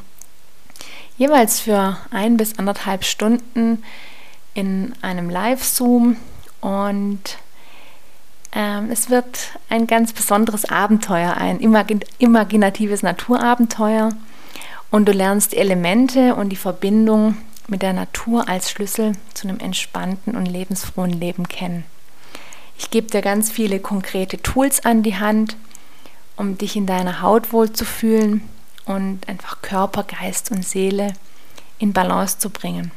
jeweils 1.20 1.60
für 1.60 1.98
ein 2.10 2.38
bis 2.38 2.58
anderthalb 2.58 3.04
Stunden 3.04 3.84
in 4.54 4.94
einem 5.02 5.28
Live-Zoom 5.28 6.16
und 6.62 7.20
ähm, 8.52 8.90
es 8.90 9.10
wird 9.10 9.50
ein 9.68 9.86
ganz 9.86 10.14
besonderes 10.14 10.64
Abenteuer, 10.64 11.36
ein 11.36 11.60
imagin 11.60 12.00
imaginatives 12.18 13.02
Naturabenteuer. 13.02 14.08
Und 14.90 15.06
du 15.06 15.12
lernst 15.12 15.52
die 15.52 15.58
Elemente 15.58 16.34
und 16.34 16.48
die 16.48 16.56
Verbindung 16.56 17.36
mit 17.68 17.82
der 17.82 17.92
Natur 17.92 18.48
als 18.48 18.70
Schlüssel 18.70 19.12
zu 19.34 19.46
einem 19.46 19.60
entspannten 19.60 20.34
und 20.34 20.46
lebensfrohen 20.46 21.12
Leben 21.12 21.46
kennen. 21.46 21.84
Ich 22.78 22.90
gebe 22.90 23.08
dir 23.08 23.20
ganz 23.20 23.52
viele 23.52 23.78
konkrete 23.78 24.40
Tools 24.42 24.84
an 24.86 25.02
die 25.02 25.16
Hand 25.16 25.56
um 26.36 26.56
dich 26.56 26.76
in 26.76 26.86
deiner 26.86 27.20
Haut 27.20 27.52
wohlzufühlen 27.52 28.42
und 28.84 29.28
einfach 29.28 29.62
Körper, 29.62 30.04
Geist 30.04 30.50
und 30.50 30.64
Seele 30.66 31.14
in 31.78 31.92
Balance 31.92 32.38
zu 32.38 32.50
bringen. 32.50 32.92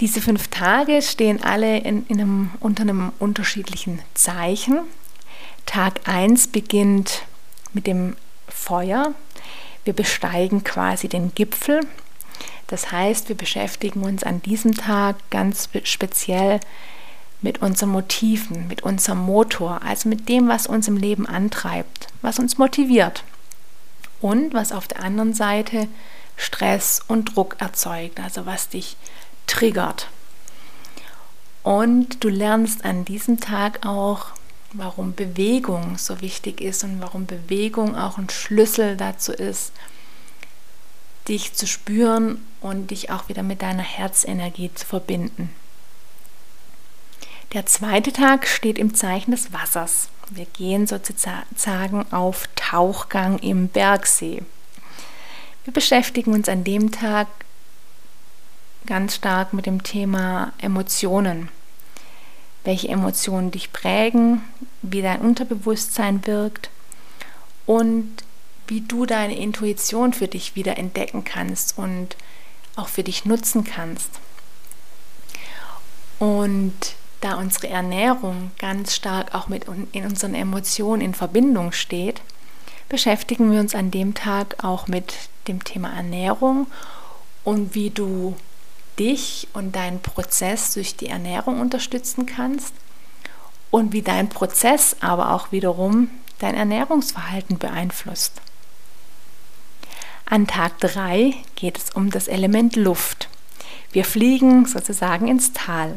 Diese 0.00 0.20
fünf 0.20 0.48
Tage 0.48 1.00
stehen 1.00 1.42
alle 1.42 1.78
in, 1.78 2.06
in 2.08 2.20
einem, 2.20 2.50
unter 2.60 2.82
einem 2.82 3.12
unterschiedlichen 3.18 4.00
Zeichen. 4.12 4.80
Tag 5.64 6.06
1 6.06 6.48
beginnt 6.48 7.22
mit 7.72 7.86
dem 7.86 8.16
Feuer. 8.46 9.14
Wir 9.84 9.94
besteigen 9.94 10.64
quasi 10.64 11.08
den 11.08 11.34
Gipfel. 11.34 11.80
Das 12.66 12.92
heißt, 12.92 13.28
wir 13.28 13.36
beschäftigen 13.36 14.02
uns 14.02 14.22
an 14.22 14.42
diesem 14.42 14.74
Tag 14.74 15.16
ganz 15.30 15.68
speziell 15.84 16.60
mit 17.40 17.62
unseren 17.62 17.90
Motiven, 17.90 18.68
mit 18.68 18.82
unserem 18.82 19.20
Motor, 19.24 19.80
also 19.82 20.08
mit 20.08 20.28
dem, 20.28 20.48
was 20.48 20.66
uns 20.66 20.88
im 20.88 20.96
Leben 20.96 21.26
antreibt, 21.26 22.08
was 22.20 22.38
uns 22.38 22.58
motiviert 22.58 23.24
und 24.20 24.54
was 24.54 24.72
auf 24.72 24.88
der 24.88 25.02
anderen 25.02 25.34
Seite 25.34 25.88
Stress 26.36 27.00
und 27.06 27.36
Druck 27.36 27.56
erzeugt, 27.60 28.20
also 28.20 28.46
was 28.46 28.68
dich 28.68 28.96
triggert. 29.46 30.08
Und 31.62 32.22
du 32.22 32.28
lernst 32.28 32.84
an 32.84 33.04
diesem 33.04 33.40
Tag 33.40 33.84
auch, 33.84 34.26
warum 34.72 35.14
Bewegung 35.14 35.98
so 35.98 36.20
wichtig 36.20 36.60
ist 36.60 36.84
und 36.84 37.00
warum 37.00 37.26
Bewegung 37.26 37.96
auch 37.96 38.18
ein 38.18 38.28
Schlüssel 38.28 38.96
dazu 38.96 39.32
ist, 39.32 39.72
dich 41.28 41.54
zu 41.54 41.66
spüren 41.66 42.46
und 42.60 42.90
dich 42.90 43.10
auch 43.10 43.28
wieder 43.28 43.42
mit 43.42 43.62
deiner 43.62 43.82
Herzenergie 43.82 44.70
zu 44.74 44.86
verbinden. 44.86 45.52
Der 47.52 47.66
zweite 47.66 48.12
Tag 48.12 48.46
steht 48.46 48.78
im 48.78 48.94
Zeichen 48.94 49.30
des 49.30 49.52
Wassers. 49.52 50.08
Wir 50.30 50.46
gehen 50.46 50.86
sozusagen 50.86 52.12
auf 52.12 52.48
Tauchgang 52.56 53.38
im 53.38 53.68
Bergsee. 53.68 54.42
Wir 55.64 55.72
beschäftigen 55.72 56.32
uns 56.32 56.48
an 56.48 56.64
dem 56.64 56.90
Tag 56.90 57.28
ganz 58.86 59.16
stark 59.16 59.52
mit 59.52 59.66
dem 59.66 59.82
Thema 59.82 60.52
Emotionen. 60.58 61.48
Welche 62.64 62.88
Emotionen 62.88 63.52
dich 63.52 63.72
prägen, 63.72 64.42
wie 64.82 65.02
dein 65.02 65.20
Unterbewusstsein 65.20 66.26
wirkt 66.26 66.70
und 67.64 68.24
wie 68.66 68.80
du 68.80 69.06
deine 69.06 69.36
Intuition 69.36 70.12
für 70.12 70.26
dich 70.26 70.56
wieder 70.56 70.76
entdecken 70.76 71.24
kannst 71.24 71.78
und 71.78 72.16
auch 72.74 72.88
für 72.88 73.04
dich 73.04 73.24
nutzen 73.24 73.62
kannst. 73.64 74.10
Und 76.18 76.96
da 77.20 77.34
unsere 77.34 77.68
Ernährung 77.68 78.50
ganz 78.58 78.94
stark 78.94 79.34
auch 79.34 79.48
mit 79.48 79.66
in 79.92 80.04
unseren 80.04 80.34
Emotionen 80.34 81.02
in 81.02 81.14
Verbindung 81.14 81.72
steht, 81.72 82.20
beschäftigen 82.88 83.50
wir 83.52 83.60
uns 83.60 83.74
an 83.74 83.90
dem 83.90 84.14
Tag 84.14 84.62
auch 84.62 84.86
mit 84.86 85.14
dem 85.48 85.64
Thema 85.64 85.92
Ernährung 85.92 86.66
und 87.44 87.74
wie 87.74 87.90
du 87.90 88.36
dich 88.98 89.48
und 89.52 89.76
deinen 89.76 90.00
Prozess 90.00 90.74
durch 90.74 90.96
die 90.96 91.08
Ernährung 91.08 91.60
unterstützen 91.60 92.26
kannst 92.26 92.74
und 93.70 93.92
wie 93.92 94.02
dein 94.02 94.28
Prozess 94.28 94.96
aber 95.00 95.32
auch 95.32 95.52
wiederum 95.52 96.08
dein 96.38 96.54
Ernährungsverhalten 96.54 97.58
beeinflusst. 97.58 98.40
An 100.24 100.46
Tag 100.46 100.80
3 100.80 101.34
geht 101.54 101.78
es 101.78 101.90
um 101.90 102.10
das 102.10 102.26
Element 102.26 102.76
Luft. 102.76 103.28
Wir 103.92 104.04
fliegen 104.04 104.66
sozusagen 104.66 105.28
ins 105.28 105.52
Tal. 105.52 105.94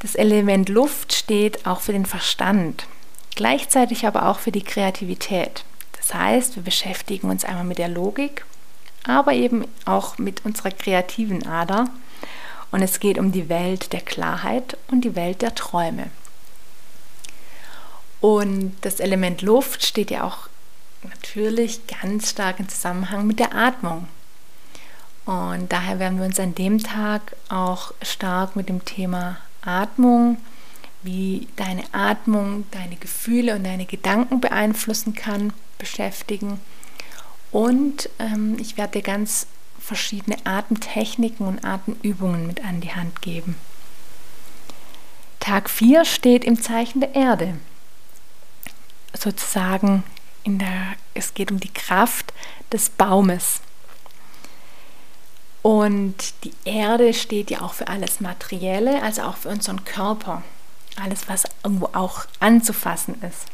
Das 0.00 0.14
Element 0.14 0.68
Luft 0.68 1.12
steht 1.12 1.66
auch 1.66 1.80
für 1.80 1.92
den 1.92 2.06
Verstand, 2.06 2.86
gleichzeitig 3.34 4.06
aber 4.06 4.26
auch 4.26 4.38
für 4.38 4.52
die 4.52 4.62
Kreativität. 4.62 5.64
Das 5.96 6.14
heißt, 6.14 6.56
wir 6.56 6.62
beschäftigen 6.62 7.30
uns 7.30 7.44
einmal 7.44 7.64
mit 7.64 7.78
der 7.78 7.88
Logik 7.88 8.44
aber 9.06 9.32
eben 9.32 9.64
auch 9.84 10.18
mit 10.18 10.44
unserer 10.44 10.70
kreativen 10.70 11.46
Ader. 11.46 11.88
Und 12.70 12.82
es 12.82 13.00
geht 13.00 13.18
um 13.18 13.32
die 13.32 13.48
Welt 13.48 13.92
der 13.92 14.00
Klarheit 14.00 14.76
und 14.88 15.02
die 15.02 15.14
Welt 15.14 15.42
der 15.42 15.54
Träume. 15.54 16.10
Und 18.20 18.76
das 18.80 18.98
Element 18.98 19.42
Luft 19.42 19.84
steht 19.84 20.10
ja 20.10 20.24
auch 20.24 20.48
natürlich 21.04 21.86
ganz 21.86 22.30
stark 22.30 22.58
im 22.58 22.68
Zusammenhang 22.68 23.26
mit 23.26 23.38
der 23.38 23.54
Atmung. 23.54 24.08
Und 25.26 25.72
daher 25.72 25.98
werden 25.98 26.18
wir 26.18 26.24
uns 26.26 26.40
an 26.40 26.54
dem 26.54 26.78
Tag 26.78 27.36
auch 27.48 27.92
stark 28.00 28.56
mit 28.56 28.68
dem 28.68 28.84
Thema 28.84 29.36
Atmung, 29.60 30.38
wie 31.02 31.48
deine 31.56 31.82
Atmung 31.92 32.64
deine 32.70 32.96
Gefühle 32.96 33.56
und 33.56 33.64
deine 33.64 33.86
Gedanken 33.86 34.40
beeinflussen 34.40 35.14
kann, 35.14 35.52
beschäftigen 35.78 36.60
und 37.56 38.10
ähm, 38.18 38.58
ich 38.60 38.76
werde 38.76 38.98
dir 38.98 39.02
ganz 39.02 39.46
verschiedene 39.78 40.36
Atemtechniken 40.44 41.46
und 41.46 41.64
Atemübungen 41.64 42.46
mit 42.46 42.62
an 42.62 42.82
die 42.82 42.94
Hand 42.94 43.22
geben. 43.22 43.56
Tag 45.40 45.70
4 45.70 46.04
steht 46.04 46.44
im 46.44 46.60
Zeichen 46.60 47.00
der 47.00 47.14
Erde. 47.14 47.56
Sozusagen 49.14 50.02
in 50.42 50.58
der, 50.58 50.96
es 51.14 51.34
geht 51.34 51.50
um 51.50 51.58
die 51.58 51.72
Kraft 51.72 52.34
des 52.72 52.90
Baumes. 52.90 53.62
Und 55.66 56.44
die 56.44 56.52
Erde 56.64 57.12
steht 57.12 57.50
ja 57.50 57.62
auch 57.62 57.74
für 57.74 57.88
alles 57.88 58.20
Materielle, 58.20 59.02
also 59.02 59.22
auch 59.22 59.36
für 59.36 59.48
unseren 59.48 59.84
Körper. 59.84 60.44
Alles, 60.94 61.28
was 61.28 61.42
irgendwo 61.64 61.86
auch 61.92 62.24
anzufassen 62.38 63.20
ist. 63.20 63.46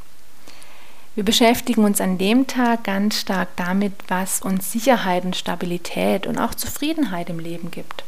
Wir 1.14 1.24
beschäftigen 1.24 1.84
uns 1.84 2.02
an 2.02 2.18
dem 2.18 2.46
Tag 2.46 2.84
ganz 2.84 3.18
stark 3.18 3.48
damit, 3.56 3.94
was 4.08 4.42
uns 4.42 4.70
Sicherheit 4.70 5.24
und 5.24 5.36
Stabilität 5.36 6.26
und 6.26 6.36
auch 6.36 6.54
Zufriedenheit 6.54 7.30
im 7.30 7.38
Leben 7.38 7.70
gibt. 7.70 8.04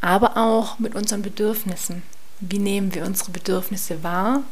Aber 0.00 0.36
auch 0.36 0.80
mit 0.80 0.96
unseren 0.96 1.22
Bedürfnissen. 1.22 2.02
Wie 2.40 2.58
nehmen 2.58 2.92
wir 2.92 3.04
unsere 3.04 3.30
Bedürfnisse 3.30 4.02
wahr? 4.02 4.42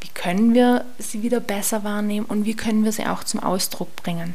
Wie 0.00 0.08
können 0.08 0.52
wir 0.52 0.84
sie 0.98 1.22
wieder 1.22 1.38
besser 1.38 1.84
wahrnehmen 1.84 2.26
und 2.26 2.44
wie 2.44 2.56
können 2.56 2.82
wir 2.82 2.90
sie 2.90 3.06
auch 3.06 3.22
zum 3.22 3.38
Ausdruck 3.38 3.94
bringen? 3.94 4.34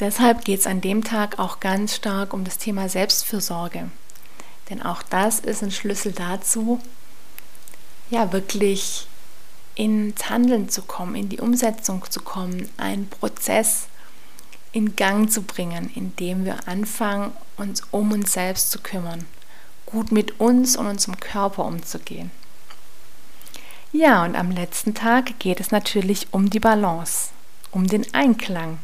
Deshalb 0.00 0.44
geht 0.44 0.60
es 0.60 0.66
an 0.66 0.80
dem 0.80 1.04
Tag 1.04 1.38
auch 1.38 1.60
ganz 1.60 1.94
stark 1.94 2.34
um 2.34 2.44
das 2.44 2.58
Thema 2.58 2.88
Selbstfürsorge. 2.88 3.90
Denn 4.68 4.82
auch 4.82 5.02
das 5.02 5.40
ist 5.40 5.62
ein 5.62 5.70
Schlüssel 5.70 6.12
dazu, 6.12 6.80
ja, 8.10 8.32
wirklich 8.32 9.06
ins 9.74 10.28
Handeln 10.28 10.68
zu 10.68 10.82
kommen, 10.82 11.14
in 11.14 11.28
die 11.28 11.40
Umsetzung 11.40 12.04
zu 12.10 12.20
kommen, 12.20 12.68
einen 12.76 13.08
Prozess 13.08 13.86
in 14.72 14.96
Gang 14.96 15.30
zu 15.30 15.42
bringen, 15.42 15.90
indem 15.94 16.44
wir 16.44 16.68
anfangen, 16.68 17.32
uns 17.56 17.82
um 17.90 18.12
uns 18.12 18.32
selbst 18.32 18.70
zu 18.70 18.80
kümmern, 18.80 19.24
gut 19.86 20.12
mit 20.12 20.40
uns 20.40 20.76
und 20.76 20.86
unserem 20.86 21.18
Körper 21.18 21.64
umzugehen. 21.64 22.30
Ja, 23.92 24.24
und 24.24 24.36
am 24.36 24.50
letzten 24.50 24.94
Tag 24.94 25.38
geht 25.38 25.60
es 25.60 25.70
natürlich 25.70 26.28
um 26.32 26.50
die 26.50 26.60
Balance, 26.60 27.30
um 27.70 27.86
den 27.86 28.12
Einklang. 28.12 28.78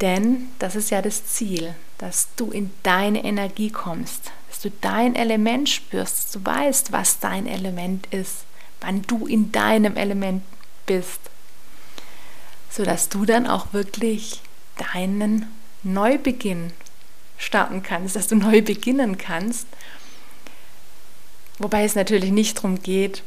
Denn 0.00 0.48
das 0.58 0.76
ist 0.76 0.90
ja 0.90 1.02
das 1.02 1.26
Ziel, 1.26 1.74
dass 1.98 2.28
du 2.36 2.50
in 2.50 2.70
deine 2.82 3.24
Energie 3.24 3.70
kommst, 3.70 4.30
dass 4.48 4.60
du 4.60 4.70
dein 4.80 5.16
Element 5.16 5.68
spürst, 5.68 6.18
dass 6.18 6.30
du 6.30 6.44
weißt, 6.44 6.92
was 6.92 7.18
dein 7.18 7.46
Element 7.46 8.06
ist 8.12 8.44
wann 8.80 9.02
du 9.02 9.26
in 9.26 9.52
deinem 9.52 9.96
Element 9.96 10.42
bist, 10.86 11.20
sodass 12.70 13.08
du 13.08 13.24
dann 13.24 13.46
auch 13.46 13.72
wirklich 13.72 14.40
deinen 14.92 15.46
Neubeginn 15.82 16.72
starten 17.36 17.82
kannst, 17.82 18.16
dass 18.16 18.28
du 18.28 18.36
neu 18.36 18.62
beginnen 18.62 19.18
kannst. 19.18 19.66
Wobei 21.58 21.84
es 21.84 21.94
natürlich 21.94 22.30
nicht 22.30 22.58
darum 22.58 22.80
geht, 22.82 23.22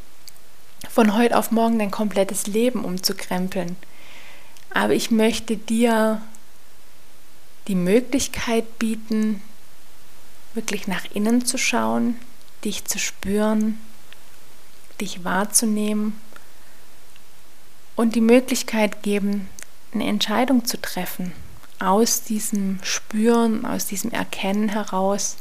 von 0.89 1.15
heute 1.15 1.37
auf 1.37 1.51
morgen 1.51 1.79
dein 1.79 1.91
komplettes 1.91 2.47
Leben 2.47 2.83
umzukrempeln. 2.83 3.75
Aber 4.73 4.93
ich 4.93 5.11
möchte 5.11 5.57
dir 5.57 6.21
die 7.67 7.75
Möglichkeit 7.75 8.79
bieten, 8.79 9.41
wirklich 10.53 10.87
nach 10.87 11.05
innen 11.13 11.45
zu 11.45 11.57
schauen, 11.57 12.17
dich 12.63 12.85
zu 12.85 12.99
spüren, 12.99 13.79
dich 14.99 15.23
wahrzunehmen 15.23 16.19
und 17.95 18.15
die 18.15 18.21
Möglichkeit 18.21 19.03
geben, 19.03 19.49
eine 19.93 20.07
Entscheidung 20.07 20.65
zu 20.65 20.79
treffen, 20.79 21.33
aus 21.79 22.23
diesem 22.23 22.79
Spüren, 22.83 23.65
aus 23.65 23.85
diesem 23.85 24.11
Erkennen 24.11 24.69
heraus, 24.69 25.37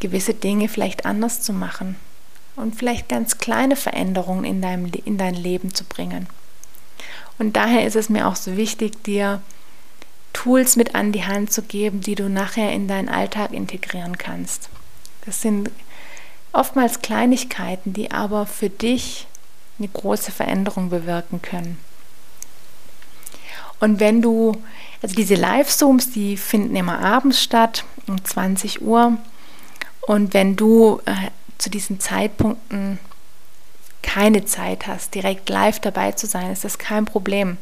gewisse 0.00 0.34
Dinge 0.34 0.68
vielleicht 0.68 1.06
anders 1.06 1.40
zu 1.40 1.52
machen 1.52 1.96
und 2.56 2.76
vielleicht 2.76 3.08
ganz 3.08 3.38
kleine 3.38 3.76
Veränderungen 3.76 4.44
in, 4.44 4.60
deinem, 4.60 4.90
in 5.04 5.18
dein 5.18 5.34
Leben 5.34 5.74
zu 5.74 5.84
bringen. 5.84 6.26
Und 7.38 7.56
daher 7.56 7.86
ist 7.86 7.96
es 7.96 8.08
mir 8.08 8.28
auch 8.28 8.36
so 8.36 8.56
wichtig, 8.56 9.02
dir 9.04 9.40
Tools 10.34 10.76
mit 10.76 10.94
an 10.94 11.12
die 11.12 11.24
Hand 11.24 11.50
zu 11.50 11.62
geben, 11.62 12.02
die 12.02 12.14
du 12.14 12.28
nachher 12.28 12.70
in 12.72 12.86
deinen 12.86 13.08
Alltag 13.08 13.52
integrieren 13.52 14.18
kannst. 14.18 14.68
Das 15.24 15.40
sind 15.40 15.70
Oftmals 16.54 17.02
Kleinigkeiten, 17.02 17.94
die 17.94 18.12
aber 18.12 18.46
für 18.46 18.70
dich 18.70 19.26
eine 19.78 19.88
große 19.88 20.30
Veränderung 20.30 20.88
bewirken 20.88 21.42
können. 21.42 21.78
Und 23.80 23.98
wenn 23.98 24.22
du, 24.22 24.56
also 25.02 25.16
diese 25.16 25.34
Live-Zooms, 25.34 26.12
die 26.12 26.36
finden 26.36 26.76
immer 26.76 27.00
abends 27.00 27.42
statt, 27.42 27.84
um 28.06 28.24
20 28.24 28.82
Uhr. 28.82 29.18
Und 30.02 30.32
wenn 30.32 30.54
du 30.54 31.00
äh, 31.06 31.30
zu 31.58 31.70
diesen 31.70 31.98
Zeitpunkten 31.98 33.00
keine 34.02 34.44
Zeit 34.44 34.86
hast, 34.86 35.14
direkt 35.16 35.48
live 35.48 35.80
dabei 35.80 36.12
zu 36.12 36.28
sein, 36.28 36.52
ist 36.52 36.62
das 36.62 36.78
kein 36.78 37.04
Problem. 37.04 37.56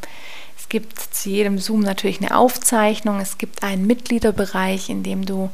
Es 0.73 0.81
gibt 0.81 1.01
zu 1.01 1.29
jedem 1.29 1.59
Zoom 1.59 1.81
natürlich 1.81 2.23
eine 2.23 2.35
Aufzeichnung. 2.35 3.21
Es 3.21 3.37
gibt 3.37 3.63
einen 3.63 3.87
Mitgliederbereich, 3.87 4.89
in 4.89 5.03
dem 5.03 5.27
du 5.27 5.51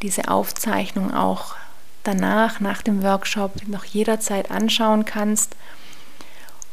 diese 0.00 0.28
Aufzeichnung 0.28 1.12
auch 1.12 1.54
danach, 2.02 2.60
nach 2.60 2.80
dem 2.80 3.02
Workshop, 3.02 3.68
noch 3.68 3.84
jederzeit 3.84 4.50
anschauen 4.50 5.04
kannst. 5.04 5.54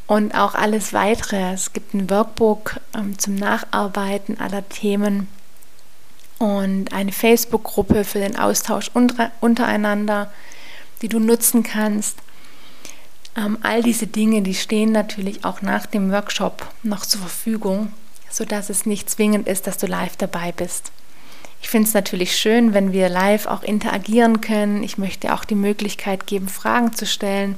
Und 0.06 0.34
auch 0.34 0.54
alles 0.54 0.94
weitere. 0.94 1.52
Es 1.52 1.74
gibt 1.74 1.92
ein 1.92 2.08
Workbook 2.08 2.80
ähm, 2.94 3.18
zum 3.18 3.34
Nacharbeiten 3.34 4.40
aller 4.40 4.66
Themen 4.70 5.28
und 6.38 6.94
eine 6.94 7.12
Facebook-Gruppe 7.12 8.04
für 8.04 8.20
den 8.20 8.38
Austausch 8.38 8.90
unter, 8.94 9.32
untereinander, 9.42 10.32
die 11.02 11.10
du 11.10 11.18
nutzen 11.18 11.62
kannst. 11.62 12.16
Ähm, 13.36 13.58
all 13.62 13.82
diese 13.82 14.06
Dinge, 14.06 14.42
die 14.42 14.54
stehen 14.54 14.92
natürlich 14.92 15.44
auch 15.44 15.62
nach 15.62 15.86
dem 15.86 16.12
Workshop 16.12 16.66
noch 16.82 17.06
zur 17.06 17.20
Verfügung, 17.22 17.92
sodass 18.30 18.70
es 18.70 18.86
nicht 18.86 19.08
zwingend 19.08 19.48
ist, 19.48 19.66
dass 19.66 19.78
du 19.78 19.86
live 19.86 20.16
dabei 20.16 20.52
bist. 20.52 20.92
Ich 21.62 21.68
finde 21.68 21.88
es 21.88 21.94
natürlich 21.94 22.36
schön, 22.36 22.74
wenn 22.74 22.92
wir 22.92 23.08
live 23.08 23.46
auch 23.46 23.62
interagieren 23.62 24.40
können. 24.40 24.82
Ich 24.82 24.98
möchte 24.98 25.32
auch 25.32 25.44
die 25.44 25.54
Möglichkeit 25.54 26.26
geben, 26.26 26.48
Fragen 26.48 26.92
zu 26.92 27.06
stellen. 27.06 27.56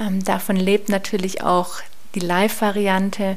Ähm, 0.00 0.24
davon 0.24 0.56
lebt 0.56 0.88
natürlich 0.88 1.42
auch 1.42 1.80
die 2.14 2.20
Live-Variante. 2.20 3.36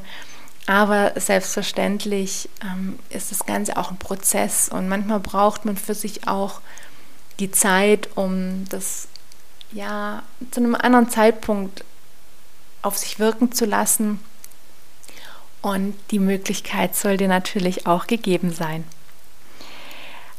Aber 0.67 1.13
selbstverständlich 1.15 2.47
ähm, 2.63 2.99
ist 3.09 3.31
das 3.31 3.45
Ganze 3.45 3.77
auch 3.77 3.89
ein 3.89 3.97
Prozess 3.97 4.69
und 4.69 4.87
manchmal 4.87 5.19
braucht 5.19 5.65
man 5.65 5.75
für 5.75 5.95
sich 5.95 6.27
auch 6.27 6.61
die 7.39 7.51
Zeit, 7.51 8.09
um 8.15 8.65
das 8.69 9.07
ja 9.71 10.23
zu 10.51 10.59
einem 10.59 10.75
anderen 10.75 11.09
Zeitpunkt 11.09 11.83
auf 12.81 12.97
sich 12.97 13.19
wirken 13.19 13.51
zu 13.51 13.65
lassen. 13.65 14.19
Und 15.61 15.95
die 16.09 16.19
Möglichkeit 16.19 16.95
soll 16.95 17.17
dir 17.17 17.27
natürlich 17.27 17.85
auch 17.85 18.07
gegeben 18.07 18.51
sein. 18.51 18.83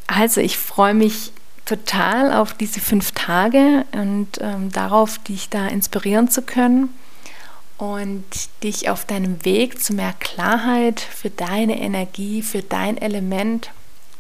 Also 0.09 0.41
ich 0.41 0.59
freue 0.59 0.95
mich 0.95 1.33
total 1.65 2.33
auf 2.33 2.55
diese 2.55 2.81
fünf 2.81 3.13
Tage 3.13 3.85
und 3.93 4.29
ähm, 4.41 4.73
darauf, 4.73 5.19
dich 5.19 5.49
da 5.49 5.69
inspirieren 5.69 6.29
zu 6.29 6.43
können 6.43 6.89
und 7.79 8.25
dich 8.63 8.91
auf 8.91 9.05
deinem 9.05 9.45
Weg 9.45 9.83
zu 9.83 9.95
mehr 9.95 10.13
Klarheit 10.19 11.01
für 11.01 11.31
deine 11.31 11.81
Energie, 11.81 12.43
für 12.43 12.63
dein 12.63 12.97
Element 12.97 13.71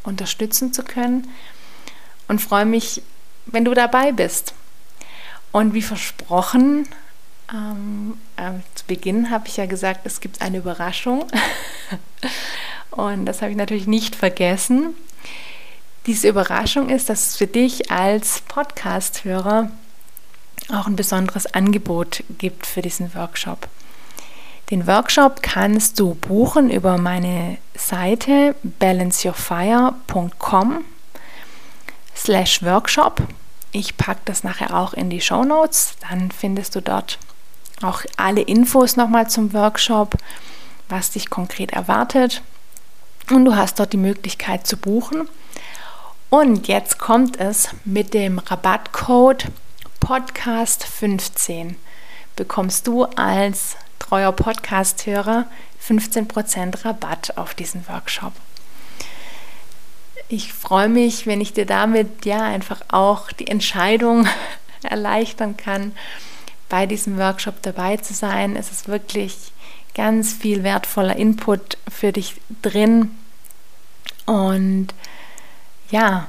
unterstützen 0.04 0.72
zu 0.72 0.82
können 0.82 1.28
und 2.28 2.40
freue 2.40 2.64
mich, 2.64 3.02
wenn 3.46 3.64
du 3.64 3.74
dabei 3.74 4.12
bist. 4.12 4.54
Und 5.52 5.74
wie 5.74 5.82
versprochen, 5.82 6.88
ähm, 7.52 8.18
äh, 8.36 8.52
zu 8.74 8.86
Beginn 8.86 9.30
habe 9.30 9.46
ich 9.46 9.58
ja 9.58 9.66
gesagt, 9.66 10.00
es 10.04 10.20
gibt 10.20 10.40
eine 10.40 10.56
Überraschung. 10.58 11.26
und 12.90 13.26
das 13.26 13.42
habe 13.42 13.50
ich 13.50 13.56
natürlich 13.56 13.86
nicht 13.86 14.16
vergessen. 14.16 14.94
Diese 16.06 16.28
Überraschung 16.28 16.88
ist, 16.88 17.10
dass 17.10 17.28
es 17.28 17.36
für 17.36 17.46
dich 17.46 17.90
als 17.90 18.40
Podcast-Hörer 18.40 19.70
auch 20.70 20.86
ein 20.86 20.96
besonderes 20.96 21.52
Angebot 21.54 22.24
gibt 22.38 22.66
für 22.66 22.80
diesen 22.82 23.14
Workshop. 23.14 23.68
Den 24.70 24.86
Workshop 24.86 25.42
kannst 25.42 25.98
du 26.00 26.14
buchen 26.14 26.70
über 26.70 26.96
meine 26.96 27.58
Seite 27.74 28.54
balanceyourfire.com 28.62 30.84
slash 32.16 32.62
Workshop. 32.62 33.20
Ich 33.72 33.96
packe 33.96 34.20
das 34.26 34.44
nachher 34.44 34.76
auch 34.76 34.92
in 34.92 35.10
die 35.10 35.20
Show 35.20 35.44
Notes. 35.44 35.94
Dann 36.08 36.30
findest 36.30 36.76
du 36.76 36.80
dort 36.80 37.18
auch 37.82 38.02
alle 38.16 38.42
Infos 38.42 38.96
nochmal 38.96 39.28
zum 39.28 39.52
Workshop, 39.52 40.16
was 40.88 41.10
dich 41.10 41.30
konkret 41.30 41.72
erwartet. 41.72 42.42
Und 43.30 43.44
du 43.44 43.56
hast 43.56 43.80
dort 43.80 43.92
die 43.92 43.98
Möglichkeit 43.98 44.66
zu 44.66 44.76
buchen. 44.76 45.28
Und 46.28 46.68
jetzt 46.68 46.98
kommt 46.98 47.38
es 47.40 47.70
mit 47.84 48.14
dem 48.14 48.38
Rabattcode 48.38 49.46
Podcast 50.00 50.84
15 50.84 51.76
bekommst 52.36 52.86
du 52.86 53.04
als 53.04 53.76
treuer 53.98 54.32
Podcast-Hörer 54.32 55.46
15% 55.86 56.84
Rabatt 56.84 57.36
auf 57.36 57.54
diesen 57.54 57.86
Workshop. 57.88 58.32
Ich 60.32 60.54
freue 60.54 60.88
mich, 60.88 61.26
wenn 61.26 61.42
ich 61.42 61.52
dir 61.52 61.66
damit 61.66 62.24
ja 62.24 62.40
einfach 62.40 62.80
auch 62.88 63.32
die 63.32 63.48
Entscheidung 63.48 64.26
erleichtern 64.82 65.58
kann, 65.58 65.92
bei 66.70 66.86
diesem 66.86 67.18
Workshop 67.18 67.60
dabei 67.60 67.98
zu 67.98 68.14
sein. 68.14 68.56
Es 68.56 68.72
ist 68.72 68.88
wirklich 68.88 69.52
ganz 69.94 70.32
viel 70.32 70.62
wertvoller 70.62 71.16
Input 71.16 71.76
für 71.86 72.12
dich 72.12 72.40
drin. 72.62 73.10
Und 74.24 74.94
ja, 75.90 76.28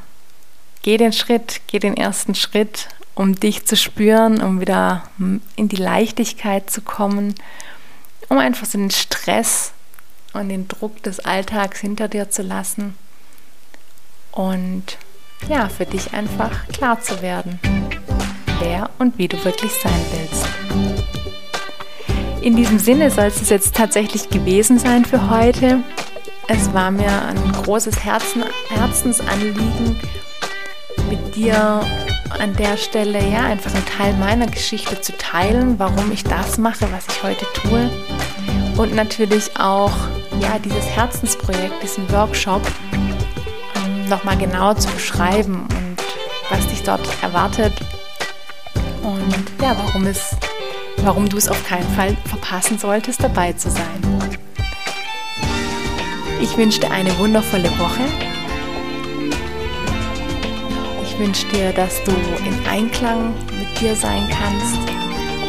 geh 0.82 0.98
den 0.98 1.13
Schritt, 1.13 1.62
geh 1.68 1.80
den 1.80 1.96
ersten 1.96 2.36
Schritt, 2.36 2.89
um 3.16 3.39
dich 3.39 3.66
zu 3.66 3.78
spüren, 3.78 4.42
um 4.42 4.60
wieder 4.60 5.04
in 5.56 5.70
die 5.70 5.78
Leichtigkeit 5.78 6.70
zu 6.70 6.82
kommen, 6.82 7.36
um 8.28 8.38
einfach 8.38 8.66
so 8.66 8.78
den 8.78 8.92
Stress 8.92 9.72
und 10.34 10.50
den 10.50 10.68
Druck 10.68 11.02
des 11.04 11.22
Alltags 11.22 11.80
hinter 11.80 12.10
dir 12.10 12.30
zu 12.30 12.42
lassen 12.42 12.98
und 14.34 14.98
ja, 15.50 15.69
für 15.69 15.86
dich 15.86 16.13
einfach 16.13 16.67
klar 16.67 17.00
zu 17.02 17.22
werden, 17.22 17.60
wer 18.60 18.89
und 19.00 19.17
wie 19.17 19.28
du 19.28 19.43
wirklich 19.43 19.72
sein 19.72 19.91
willst. 20.12 20.46
In 22.41 22.56
diesem 22.56 22.80
Sinne 22.80 23.10
soll 23.10 23.28
es 23.28 23.50
jetzt 23.50 23.76
tatsächlich 23.76 24.30
gewesen 24.30 24.78
sein 24.78 25.06
für 25.06 25.30
heute. 25.30 25.80
Es 26.48 26.74
war 26.74 26.91
mir 26.91 27.10
ein 27.26 27.52
großes 27.63 28.04
Herzen, 28.04 28.43
Herzensanliegen, 28.69 29.98
mit 31.10 31.36
dir 31.36 31.82
an 32.39 32.56
der 32.56 32.76
Stelle 32.78 33.19
ja 33.30 33.43
einfach 33.43 33.74
einen 33.74 33.86
Teil 33.86 34.13
meiner 34.15 34.48
Geschichte 34.48 35.00
zu 35.00 35.15
teilen, 35.17 35.80
warum 35.80 36.12
ich 36.12 36.24
das 36.24 36.58
mache, 36.58 36.88
was 36.91 37.06
ich 37.08 37.24
heute 37.24 37.46
tue. 37.54 37.89
Und 38.78 38.93
natürlich 38.96 39.56
auch 39.58 39.93
ja 40.41 40.60
dieses 40.60 40.86
Herzensprojekt, 40.86 41.82
diesen 41.82 42.12
Workshop 42.12 42.62
nochmal 44.13 44.38
genau 44.38 44.76
zu 44.76 44.88
beschreiben 44.89 45.65
und 45.71 45.97
was 46.52 46.67
dich 46.67 46.84
dort 46.84 47.02
erwartet 47.23 47.73
und 49.02 49.34
ja, 49.60 49.76
warum 49.76 50.06
es, 50.06 50.36
warum 50.97 51.28
du 51.28 51.38
es 51.38 51.49
auf 51.49 51.67
keinen 51.67 51.89
Fall 51.95 52.15
verpassen 52.26 52.78
solltest, 52.78 53.23
dabei 53.23 53.54
zu 53.54 53.71
sein. 53.71 54.30
Ich 56.39 56.56
wünsche 56.58 56.82
dir 56.82 56.91
eine 56.91 57.17
wundervolle 57.17 57.71
Woche. 57.80 58.04
Ich 61.04 61.17
wünsche 61.17 61.47
dir, 61.47 61.71
dass 61.73 62.04
du 62.04 62.12
in 62.45 62.67
Einklang 62.67 63.34
mit 63.58 63.82
dir 63.82 63.95
sein 63.95 64.30
kannst, 64.30 64.78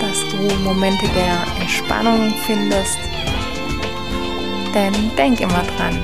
dass 0.01 0.21
du 0.31 0.55
Momente 0.65 1.07
der 1.09 1.61
Entspannung 1.61 2.33
findest. 2.47 2.97
Denn 4.73 5.15
denk 5.19 5.41
immer 5.41 5.65
dran, 5.77 6.03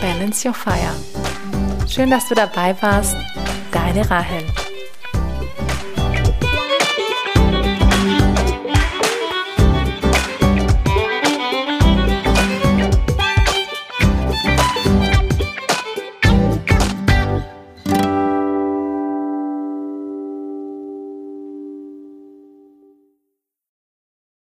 balance 0.00 0.44
your 0.44 0.54
fire. 0.54 1.11
Schön, 1.94 2.08
dass 2.08 2.26
du 2.26 2.34
dabei 2.34 2.74
warst. 2.80 3.18
Deine 3.70 4.08
Rahel. 4.08 4.42